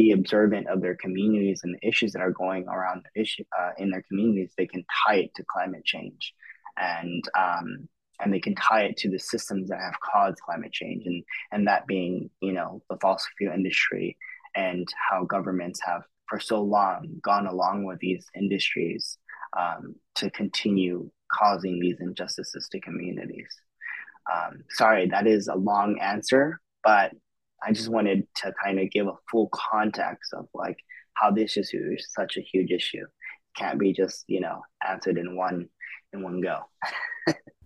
be 0.00 0.12
observant 0.12 0.66
of 0.68 0.80
their 0.80 0.96
communities 0.96 1.60
and 1.62 1.74
the 1.74 1.88
issues 1.88 2.12
that 2.12 2.22
are 2.22 2.30
going 2.44 2.66
around 2.68 3.02
the 3.02 3.20
issue 3.20 3.44
uh, 3.58 3.70
in 3.78 3.90
their 3.90 4.04
communities 4.08 4.52
they 4.56 4.66
can 4.66 4.84
tie 5.04 5.16
it 5.24 5.34
to 5.34 5.44
climate 5.54 5.84
change 5.84 6.34
and 6.78 7.22
um, 7.38 7.88
and 8.20 8.32
they 8.32 8.40
can 8.40 8.54
tie 8.54 8.82
it 8.82 8.96
to 8.96 9.10
the 9.10 9.18
systems 9.18 9.68
that 9.68 9.80
have 9.80 9.98
caused 10.00 10.40
climate 10.40 10.72
change 10.72 11.02
and 11.06 11.22
and 11.52 11.66
that 11.66 11.86
being 11.86 12.30
you 12.40 12.52
know 12.52 12.80
the 12.88 12.96
fossil 12.96 13.28
fuel 13.36 13.52
industry 13.52 14.16
and 14.54 14.86
how 15.10 15.24
governments 15.24 15.80
have 15.84 16.02
for 16.28 16.40
so 16.40 16.62
long 16.62 17.08
gone 17.22 17.46
along 17.46 17.84
with 17.84 17.98
these 17.98 18.24
industries 18.34 19.18
um, 19.58 19.94
to 20.14 20.30
continue 20.30 21.10
causing 21.32 21.78
these 21.80 21.96
injustices 22.00 22.68
to 22.70 22.80
communities. 22.80 23.48
Um, 24.32 24.62
sorry, 24.70 25.08
that 25.08 25.26
is 25.26 25.48
a 25.48 25.54
long 25.54 25.98
answer, 26.00 26.60
but 26.84 27.12
I 27.62 27.72
just 27.72 27.88
wanted 27.88 28.26
to 28.36 28.52
kind 28.62 28.80
of 28.80 28.90
give 28.90 29.06
a 29.06 29.16
full 29.30 29.48
context 29.52 30.32
of 30.32 30.46
like 30.54 30.78
how 31.14 31.30
this 31.30 31.56
issue 31.56 31.94
is 31.96 32.06
such 32.12 32.36
a 32.36 32.40
huge 32.40 32.70
issue. 32.70 33.04
Can't 33.56 33.78
be 33.78 33.92
just 33.92 34.24
you 34.28 34.40
know 34.40 34.62
answered 34.86 35.18
in 35.18 35.36
one 35.36 35.68
in 36.12 36.22
one 36.22 36.40
go. 36.40 36.60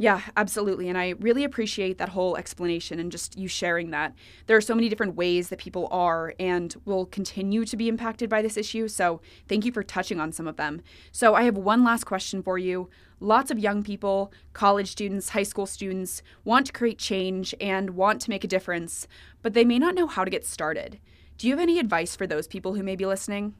Yeah, 0.00 0.22
absolutely. 0.34 0.88
And 0.88 0.96
I 0.96 1.10
really 1.20 1.44
appreciate 1.44 1.98
that 1.98 2.08
whole 2.08 2.38
explanation 2.38 2.98
and 2.98 3.12
just 3.12 3.36
you 3.36 3.48
sharing 3.48 3.90
that. 3.90 4.14
There 4.46 4.56
are 4.56 4.62
so 4.62 4.74
many 4.74 4.88
different 4.88 5.14
ways 5.14 5.50
that 5.50 5.58
people 5.58 5.88
are 5.90 6.32
and 6.40 6.74
will 6.86 7.04
continue 7.04 7.66
to 7.66 7.76
be 7.76 7.86
impacted 7.86 8.30
by 8.30 8.40
this 8.40 8.56
issue. 8.56 8.88
So 8.88 9.20
thank 9.46 9.66
you 9.66 9.72
for 9.72 9.82
touching 9.82 10.18
on 10.18 10.32
some 10.32 10.48
of 10.48 10.56
them. 10.56 10.80
So 11.12 11.34
I 11.34 11.42
have 11.42 11.58
one 11.58 11.84
last 11.84 12.04
question 12.04 12.42
for 12.42 12.56
you. 12.56 12.88
Lots 13.20 13.50
of 13.50 13.58
young 13.58 13.82
people, 13.82 14.32
college 14.54 14.90
students, 14.90 15.28
high 15.28 15.42
school 15.42 15.66
students, 15.66 16.22
want 16.44 16.64
to 16.68 16.72
create 16.72 16.96
change 16.96 17.54
and 17.60 17.90
want 17.90 18.22
to 18.22 18.30
make 18.30 18.42
a 18.42 18.48
difference, 18.48 19.06
but 19.42 19.52
they 19.52 19.66
may 19.66 19.78
not 19.78 19.94
know 19.94 20.06
how 20.06 20.24
to 20.24 20.30
get 20.30 20.46
started. 20.46 20.98
Do 21.36 21.46
you 21.46 21.52
have 21.52 21.62
any 21.62 21.78
advice 21.78 22.16
for 22.16 22.26
those 22.26 22.46
people 22.46 22.72
who 22.72 22.82
may 22.82 22.96
be 22.96 23.04
listening? 23.04 23.54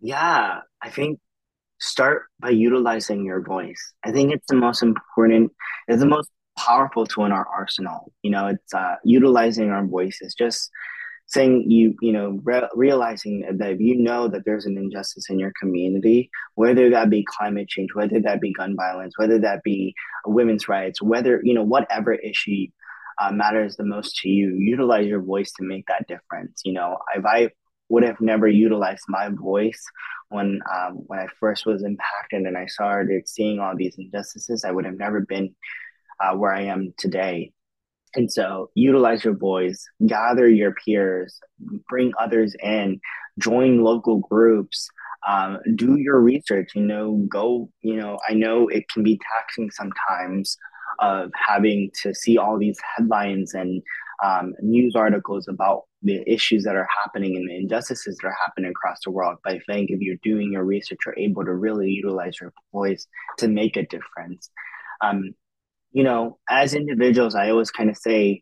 Yeah, 0.00 0.62
I 0.82 0.90
think 0.90 1.20
start 1.80 2.24
by 2.40 2.50
utilizing 2.50 3.24
your 3.24 3.42
voice. 3.42 3.92
I 4.04 4.12
think 4.12 4.32
it's 4.32 4.46
the 4.48 4.56
most 4.56 4.82
important, 4.82 5.52
it's 5.88 6.00
the 6.00 6.06
most 6.06 6.30
powerful 6.58 7.06
tool 7.06 7.26
in 7.26 7.32
our 7.32 7.46
arsenal. 7.48 8.12
You 8.22 8.30
know, 8.30 8.48
it's 8.48 8.74
uh, 8.74 8.96
utilizing 9.04 9.70
our 9.70 9.84
voices, 9.86 10.34
just 10.34 10.70
saying 11.26 11.70
you, 11.70 11.94
you 12.00 12.12
know, 12.12 12.38
re- 12.42 12.68
realizing 12.74 13.46
that 13.58 13.80
you 13.80 13.96
know 13.96 14.28
that 14.28 14.44
there's 14.44 14.66
an 14.66 14.76
injustice 14.76 15.30
in 15.30 15.38
your 15.38 15.52
community, 15.58 16.30
whether 16.54 16.90
that 16.90 17.10
be 17.10 17.24
climate 17.24 17.68
change, 17.68 17.90
whether 17.94 18.20
that 18.20 18.40
be 18.40 18.52
gun 18.52 18.76
violence, 18.76 19.14
whether 19.16 19.38
that 19.38 19.62
be 19.62 19.94
women's 20.26 20.68
rights, 20.68 21.02
whether, 21.02 21.40
you 21.42 21.54
know, 21.54 21.62
whatever 21.64 22.12
issue 22.12 22.66
uh, 23.20 23.30
matters 23.32 23.76
the 23.76 23.84
most 23.84 24.16
to 24.18 24.28
you, 24.28 24.54
utilize 24.56 25.06
your 25.06 25.22
voice 25.22 25.52
to 25.52 25.64
make 25.64 25.86
that 25.86 26.06
difference. 26.06 26.60
You 26.64 26.74
know, 26.74 26.98
if 27.14 27.24
I 27.24 27.50
would 27.88 28.04
have 28.04 28.20
never 28.20 28.48
utilized 28.48 29.04
my 29.08 29.28
voice 29.28 29.82
when 30.34 30.60
um, 30.74 31.04
when 31.06 31.20
I 31.20 31.26
first 31.38 31.64
was 31.64 31.84
impacted 31.84 32.42
and 32.42 32.58
I 32.58 32.66
started 32.66 33.28
seeing 33.28 33.60
all 33.60 33.76
these 33.76 33.94
injustices, 33.96 34.64
I 34.64 34.72
would 34.72 34.84
have 34.84 34.98
never 34.98 35.20
been 35.20 35.54
uh, 36.20 36.36
where 36.36 36.52
I 36.52 36.62
am 36.62 36.92
today. 36.98 37.52
And 38.16 38.30
so, 38.30 38.70
utilize 38.74 39.24
your 39.24 39.36
voice, 39.36 39.84
gather 40.06 40.48
your 40.48 40.74
peers, 40.74 41.40
bring 41.88 42.12
others 42.20 42.54
in, 42.62 43.00
join 43.38 43.82
local 43.82 44.18
groups, 44.18 44.88
um, 45.26 45.58
do 45.74 45.96
your 45.96 46.20
research. 46.20 46.72
You 46.74 46.82
know, 46.82 47.26
go. 47.28 47.70
You 47.80 47.96
know, 47.96 48.18
I 48.28 48.34
know 48.34 48.68
it 48.68 48.88
can 48.88 49.02
be 49.02 49.18
taxing 49.32 49.70
sometimes 49.70 50.56
of 51.00 51.30
having 51.34 51.90
to 52.02 52.14
see 52.14 52.38
all 52.38 52.58
these 52.58 52.78
headlines 52.96 53.54
and 53.54 53.82
um, 54.22 54.54
news 54.60 54.94
articles 54.96 55.48
about 55.48 55.82
the 56.02 56.22
issues 56.26 56.64
that 56.64 56.76
are 56.76 56.88
happening 57.02 57.36
and 57.36 57.48
the 57.48 57.56
injustices 57.56 58.16
that 58.18 58.28
are 58.28 58.36
happening 58.44 58.70
across 58.70 58.98
the 59.04 59.10
world. 59.10 59.38
But 59.42 59.54
I 59.54 59.60
think 59.66 59.90
if 59.90 60.00
you're 60.00 60.16
doing 60.22 60.52
your 60.52 60.64
research, 60.64 60.98
you're 61.04 61.18
able 61.18 61.44
to 61.44 61.54
really 61.54 61.90
utilize 61.90 62.34
your 62.40 62.52
voice 62.72 63.06
to 63.38 63.48
make 63.48 63.76
a 63.76 63.86
difference. 63.86 64.50
Um, 65.02 65.34
you 65.92 66.04
know, 66.04 66.38
as 66.48 66.74
individuals, 66.74 67.34
I 67.34 67.50
always 67.50 67.70
kind 67.70 67.88
of 67.88 67.96
say 67.96 68.40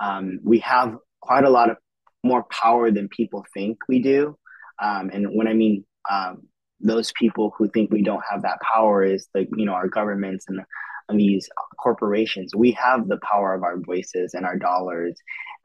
um, 0.00 0.38
we 0.42 0.60
have 0.60 0.96
quite 1.20 1.44
a 1.44 1.50
lot 1.50 1.70
of 1.70 1.76
more 2.24 2.44
power 2.44 2.90
than 2.90 3.08
people 3.08 3.44
think 3.52 3.78
we 3.88 4.00
do. 4.00 4.36
Um, 4.82 5.10
and 5.12 5.26
when 5.32 5.48
I 5.48 5.54
mean 5.54 5.84
um, 6.10 6.48
those 6.80 7.12
people 7.18 7.52
who 7.56 7.68
think 7.68 7.90
we 7.90 8.02
don't 8.02 8.22
have 8.28 8.42
that 8.42 8.58
power 8.60 9.04
is 9.04 9.28
like, 9.34 9.48
you 9.56 9.64
know, 9.64 9.72
our 9.72 9.88
governments 9.88 10.46
and 10.48 10.60
these 11.16 11.48
corporations. 11.78 12.54
We 12.54 12.72
have 12.72 13.08
the 13.08 13.18
power 13.18 13.54
of 13.54 13.62
our 13.62 13.78
voices 13.78 14.34
and 14.34 14.44
our 14.44 14.56
dollars. 14.56 15.16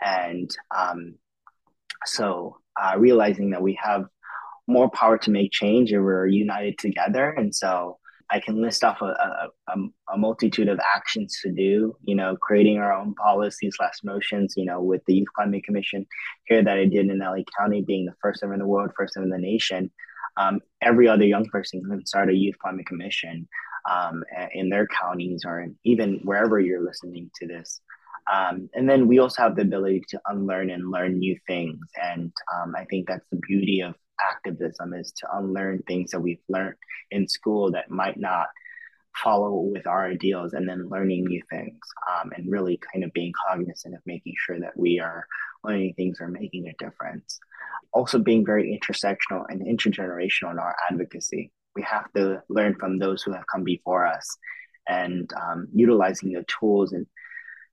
And 0.02 0.50
um, 0.76 1.16
so 2.06 2.58
uh, 2.82 2.96
realizing 2.98 3.52
that 3.52 3.62
we 3.62 3.78
have 3.82 4.06
more 4.68 4.90
power 4.90 5.18
to 5.18 5.32
make 5.32 5.52
change 5.52 5.92
and 5.92 6.04
we're 6.04 6.28
united 6.28 6.78
together. 6.78 7.30
And 7.30 7.56
so 7.56 7.98
I 8.30 8.42
can 8.42 8.62
list 8.62 8.84
off 8.84 9.02
a, 9.02 9.50
a, 9.68 9.74
a, 10.14 10.18
multitude 10.18 10.68
of 10.68 10.80
actions 10.96 11.40
to 11.44 11.52
do, 11.52 11.96
you 12.04 12.14
know, 12.14 12.36
creating 12.36 12.78
our 12.78 12.92
own 12.92 13.16
policies, 13.16 13.78
last 13.80 14.04
motions, 14.04 14.56
you 14.58 14.66
know, 14.66 14.82
with 14.82 15.02
the 15.06 15.14
Youth 15.14 15.30
Climate 15.34 15.64
Commission 15.64 16.06
here 16.46 16.62
that 16.62 16.78
I 16.78 16.86
did 16.86 17.10
in 17.10 17.20
LA 17.20 17.44
County, 17.58 17.82
being 17.82 18.06
the 18.06 18.16
first 18.22 18.44
ever 18.44 18.54
in 18.54 18.60
the 18.60 18.68
world, 18.68 18.92
first 18.98 19.16
ever 19.16 19.24
in 19.24 19.30
the 19.30 19.38
nation. 19.38 19.92
Um, 20.36 20.60
every 20.82 21.08
other 21.08 21.26
young 21.26 21.46
person 21.46 21.82
can 21.84 22.06
start 22.06 22.30
a 22.30 22.36
Youth 22.36 22.60
Climate 22.60 22.86
Commission 22.86 23.48
um, 23.90 24.24
in 24.54 24.70
their 24.70 24.88
counties 24.88 25.44
or 25.46 25.68
even 25.84 26.20
wherever 26.24 26.60
you're 26.60 26.84
listening 26.84 27.30
to 27.36 27.48
this. 27.48 27.82
Um, 28.32 28.70
and 28.74 28.90
then 28.90 29.08
we 29.08 29.20
also 29.20 29.42
have 29.44 29.56
the 29.56 29.62
ability 29.62 30.04
to 30.10 30.22
unlearn 30.28 30.70
and 30.70 30.92
learn 30.92 31.18
new 31.18 31.38
things. 31.48 31.80
And 32.02 32.32
um, 32.54 32.76
I 32.76 32.86
think 32.86 33.08
that's 33.08 33.26
the 33.32 33.40
beauty 33.48 33.82
of 33.82 33.96
activism 34.20 34.94
is 34.94 35.12
to 35.14 35.28
unlearn 35.38 35.84
things 35.88 36.12
that 36.12 36.20
we've 36.20 36.42
learned 36.50 36.76
in 37.12 37.28
school 37.28 37.72
that 37.72 37.90
might 37.90 38.20
not 38.20 38.48
follow 39.16 39.56
with 39.56 39.88
our 39.88 40.06
ideals 40.06 40.54
and 40.54 40.68
then 40.68 40.90
learning 40.90 41.26
new 41.26 41.42
things 41.50 41.80
um, 42.08 42.32
and 42.36 42.52
really 42.52 42.80
kind 42.92 43.04
of 43.04 43.14
being 43.14 43.34
cognizant 43.48 43.96
of 43.96 44.02
making 44.06 44.34
sure 44.38 44.60
that 44.60 44.78
we 44.78 45.00
are 45.00 45.26
learning 45.64 45.94
things 45.94 46.20
are 46.22 46.28
making 46.28 46.68
a 46.68 46.84
difference. 46.84 47.40
Also 47.94 48.20
being 48.20 48.46
very 48.46 48.78
intersectional 48.78 49.46
and 49.50 49.62
intergenerational 49.62 50.52
in 50.52 50.60
our 50.60 50.76
advocacy 50.92 51.52
we 51.78 51.84
have 51.84 52.12
to 52.16 52.42
learn 52.50 52.76
from 52.80 52.98
those 52.98 53.22
who 53.22 53.32
have 53.34 53.46
come 53.54 53.64
before 53.64 54.06
us. 54.06 54.28
And 54.90 55.30
um, 55.34 55.68
utilizing 55.74 56.32
the 56.32 56.44
tools 56.60 56.92
and 56.94 57.06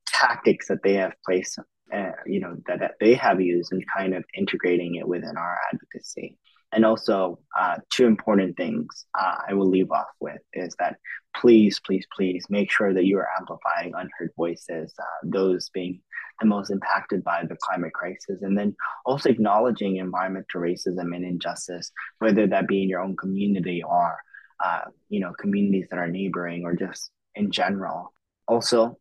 tactics 0.06 0.68
that 0.68 0.82
they 0.84 0.94
have 0.94 1.14
placed 1.24 1.58
uh, 1.92 2.12
you 2.26 2.40
know 2.40 2.56
that, 2.66 2.80
that 2.80 2.94
they 3.00 3.14
have 3.14 3.40
used 3.40 3.72
and 3.72 3.84
kind 3.96 4.14
of 4.14 4.24
integrating 4.36 4.96
it 4.96 5.06
within 5.06 5.36
our 5.36 5.58
advocacy 5.72 6.36
and 6.74 6.84
also 6.84 7.38
uh, 7.58 7.76
two 7.90 8.06
important 8.06 8.56
things 8.56 9.06
uh, 9.18 9.36
i 9.48 9.54
will 9.54 9.68
leave 9.68 9.90
off 9.90 10.08
with 10.20 10.40
is 10.52 10.74
that 10.78 10.96
please 11.36 11.80
please 11.84 12.06
please 12.14 12.44
make 12.48 12.70
sure 12.70 12.92
that 12.92 13.04
you 13.04 13.18
are 13.18 13.28
amplifying 13.38 13.92
unheard 13.94 14.30
voices 14.36 14.92
uh, 14.98 15.04
those 15.24 15.70
being 15.70 16.00
the 16.40 16.46
most 16.46 16.70
impacted 16.70 17.22
by 17.22 17.44
the 17.48 17.56
climate 17.62 17.92
crisis 17.92 18.42
and 18.42 18.58
then 18.58 18.74
also 19.06 19.28
acknowledging 19.28 19.96
environmental 19.96 20.60
racism 20.60 21.14
and 21.14 21.24
injustice 21.24 21.92
whether 22.18 22.46
that 22.46 22.66
be 22.66 22.82
in 22.82 22.88
your 22.88 23.00
own 23.00 23.16
community 23.16 23.82
or 23.82 24.16
uh, 24.64 24.80
you 25.08 25.20
know 25.20 25.32
communities 25.38 25.86
that 25.90 25.98
are 25.98 26.08
neighboring 26.08 26.64
or 26.64 26.74
just 26.74 27.10
in 27.34 27.50
general. 27.50 28.12
Also 28.48 28.98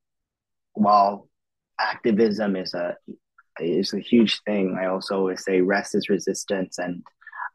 while 0.73 1.27
activism 1.79 2.55
is 2.55 2.73
a 2.73 2.95
is 3.59 3.93
a 3.93 3.99
huge 3.99 4.41
thing 4.43 4.77
i 4.79 4.87
also 4.87 5.17
always 5.17 5.43
say 5.43 5.61
rest 5.61 5.93
is 5.93 6.09
resistance 6.09 6.79
and 6.79 7.03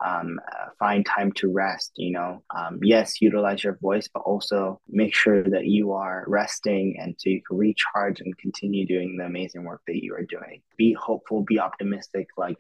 um, 0.05 0.39
uh, 0.53 0.67
find 0.79 1.05
time 1.05 1.33
to 1.33 1.51
rest 1.51 1.93
you 1.97 2.13
know? 2.13 2.43
Um, 2.55 2.79
yes 2.83 3.21
utilize 3.21 3.63
your 3.65 3.79
voice 3.81 4.09
but 4.13 4.21
also 4.21 4.81
make 4.89 5.15
sure 5.15 5.43
that 5.43 5.67
you 5.67 5.93
are 5.93 6.25
resting 6.27 6.99
and 7.01 7.15
so 7.19 7.31
you 7.31 7.43
can 7.43 7.57
recharge 7.57 8.21
and 8.21 8.37
continue 8.39 8.87
doing 8.87 9.17
the 9.17 9.25
amazing 9.25 9.65
work 9.65 9.83
that 9.87 10.03
you 10.03 10.15
are 10.15 10.25
doing. 10.25 10.63
Be 10.77 10.93
hopeful 10.93 11.43
be 11.43 11.59
optimistic 11.59 12.29
like 12.37 12.57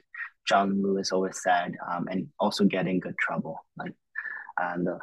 john 0.46 0.82
lewis 0.82 1.12
always 1.12 1.42
said 1.42 1.76
um, 1.90 2.08
and 2.10 2.28
also 2.40 2.64
get 2.64 2.86
in 2.86 3.00
good 3.00 3.18
trouble 3.18 3.64
like 3.76 3.92
uh, 4.60 4.76
the 4.78 4.98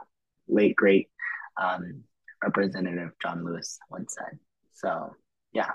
late 0.48 0.76
great 0.76 1.10
um, 1.62 2.04
representative 2.44 3.12
john 3.22 3.46
lewis 3.46 3.80
once 3.90 4.16
said. 4.18 4.40
So 4.74 5.16
yeah 5.54 5.72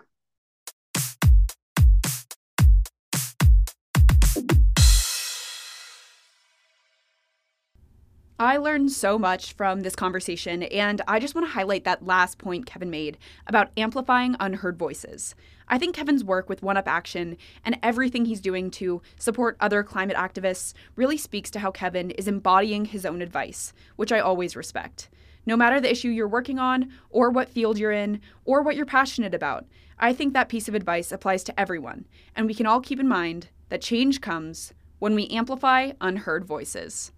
I 8.40 8.56
learned 8.56 8.90
so 8.90 9.18
much 9.18 9.52
from 9.52 9.82
this 9.82 9.94
conversation, 9.94 10.62
and 10.62 11.02
I 11.06 11.20
just 11.20 11.34
want 11.34 11.46
to 11.46 11.52
highlight 11.52 11.84
that 11.84 12.06
last 12.06 12.38
point 12.38 12.64
Kevin 12.64 12.88
made 12.88 13.18
about 13.46 13.68
amplifying 13.76 14.34
unheard 14.40 14.78
voices. 14.78 15.34
I 15.68 15.76
think 15.76 15.94
Kevin's 15.94 16.24
work 16.24 16.48
with 16.48 16.62
One 16.62 16.78
Up 16.78 16.88
Action 16.88 17.36
and 17.66 17.78
everything 17.82 18.24
he's 18.24 18.40
doing 18.40 18.70
to 18.70 19.02
support 19.18 19.58
other 19.60 19.82
climate 19.82 20.16
activists 20.16 20.72
really 20.96 21.18
speaks 21.18 21.50
to 21.50 21.58
how 21.58 21.70
Kevin 21.70 22.12
is 22.12 22.26
embodying 22.26 22.86
his 22.86 23.04
own 23.04 23.20
advice, 23.20 23.74
which 23.96 24.10
I 24.10 24.20
always 24.20 24.56
respect. 24.56 25.10
No 25.44 25.54
matter 25.54 25.78
the 25.78 25.90
issue 25.90 26.08
you're 26.08 26.26
working 26.26 26.58
on, 26.58 26.90
or 27.10 27.28
what 27.28 27.50
field 27.50 27.78
you're 27.78 27.92
in, 27.92 28.22
or 28.46 28.62
what 28.62 28.74
you're 28.74 28.86
passionate 28.86 29.34
about, 29.34 29.66
I 29.98 30.14
think 30.14 30.32
that 30.32 30.48
piece 30.48 30.66
of 30.66 30.74
advice 30.74 31.12
applies 31.12 31.44
to 31.44 31.60
everyone, 31.60 32.06
and 32.34 32.46
we 32.46 32.54
can 32.54 32.64
all 32.64 32.80
keep 32.80 33.00
in 33.00 33.06
mind 33.06 33.48
that 33.68 33.82
change 33.82 34.22
comes 34.22 34.72
when 34.98 35.14
we 35.14 35.28
amplify 35.28 35.92
unheard 36.00 36.46
voices. 36.46 37.12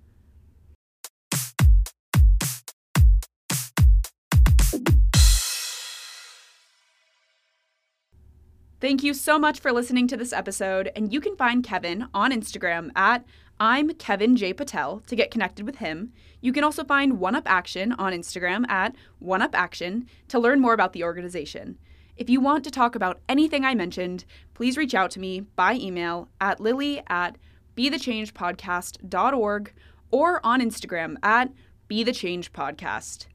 Thank 8.83 9.05
you 9.05 9.14
so 9.14 9.38
much 9.38 9.61
for 9.61 9.71
listening 9.71 10.09
to 10.09 10.16
this 10.16 10.33
episode, 10.33 10.90
and 10.97 11.12
you 11.12 11.21
can 11.21 11.37
find 11.37 11.62
Kevin 11.62 12.09
on 12.12 12.33
Instagram 12.33 12.90
at 12.97 13.25
I'm 13.61 13.95
Kevin 13.95 14.35
J. 14.35 14.53
Patel 14.53 15.05
to 15.07 15.14
get 15.14 15.31
connected 15.31 15.64
with 15.64 15.77
him. 15.77 16.12
You 16.40 16.53
can 16.53 16.64
also 16.64 16.83
find 16.83 17.21
One 17.21 17.37
Up 17.37 17.49
Action 17.49 17.92
on 17.92 18.12
Instagram 18.12 18.68
at 18.68 18.97
One 19.21 19.40
Up 19.40 19.55
Action 19.55 20.09
to 20.27 20.40
learn 20.40 20.59
more 20.59 20.75
about 20.75 20.95
the 20.95 21.05
organization. 21.05 21.79
If 22.16 22.29
you 22.29 22.40
want 22.40 22.64
to 22.64 22.73
talk 22.73 22.97
about 22.97 23.21
anything 23.29 23.64
I 23.64 23.77
mentioned, 23.77 24.25
please 24.53 24.77
reach 24.77 24.97
out 24.97 25.12
to 25.12 25.21
me 25.21 25.42
by 25.42 25.75
email 25.75 26.29
at 26.40 26.59
lily 26.59 27.05
at 27.07 27.38
bethechangepodcast.org 27.77 29.73
or 30.11 30.45
on 30.45 30.61
Instagram 30.61 31.18
at 31.23 31.53
bethechangepodcast. 31.88 33.27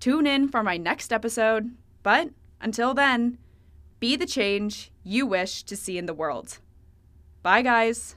Tune 0.00 0.26
in 0.26 0.48
for 0.48 0.64
my 0.64 0.76
next 0.76 1.12
episode, 1.12 1.70
but 2.02 2.30
until 2.60 2.92
then, 2.92 3.38
be 3.98 4.16
the 4.16 4.26
change 4.26 4.90
you 5.02 5.26
wish 5.26 5.62
to 5.64 5.76
see 5.76 5.98
in 5.98 6.06
the 6.06 6.14
world. 6.14 6.58
Bye, 7.42 7.62
guys. 7.62 8.16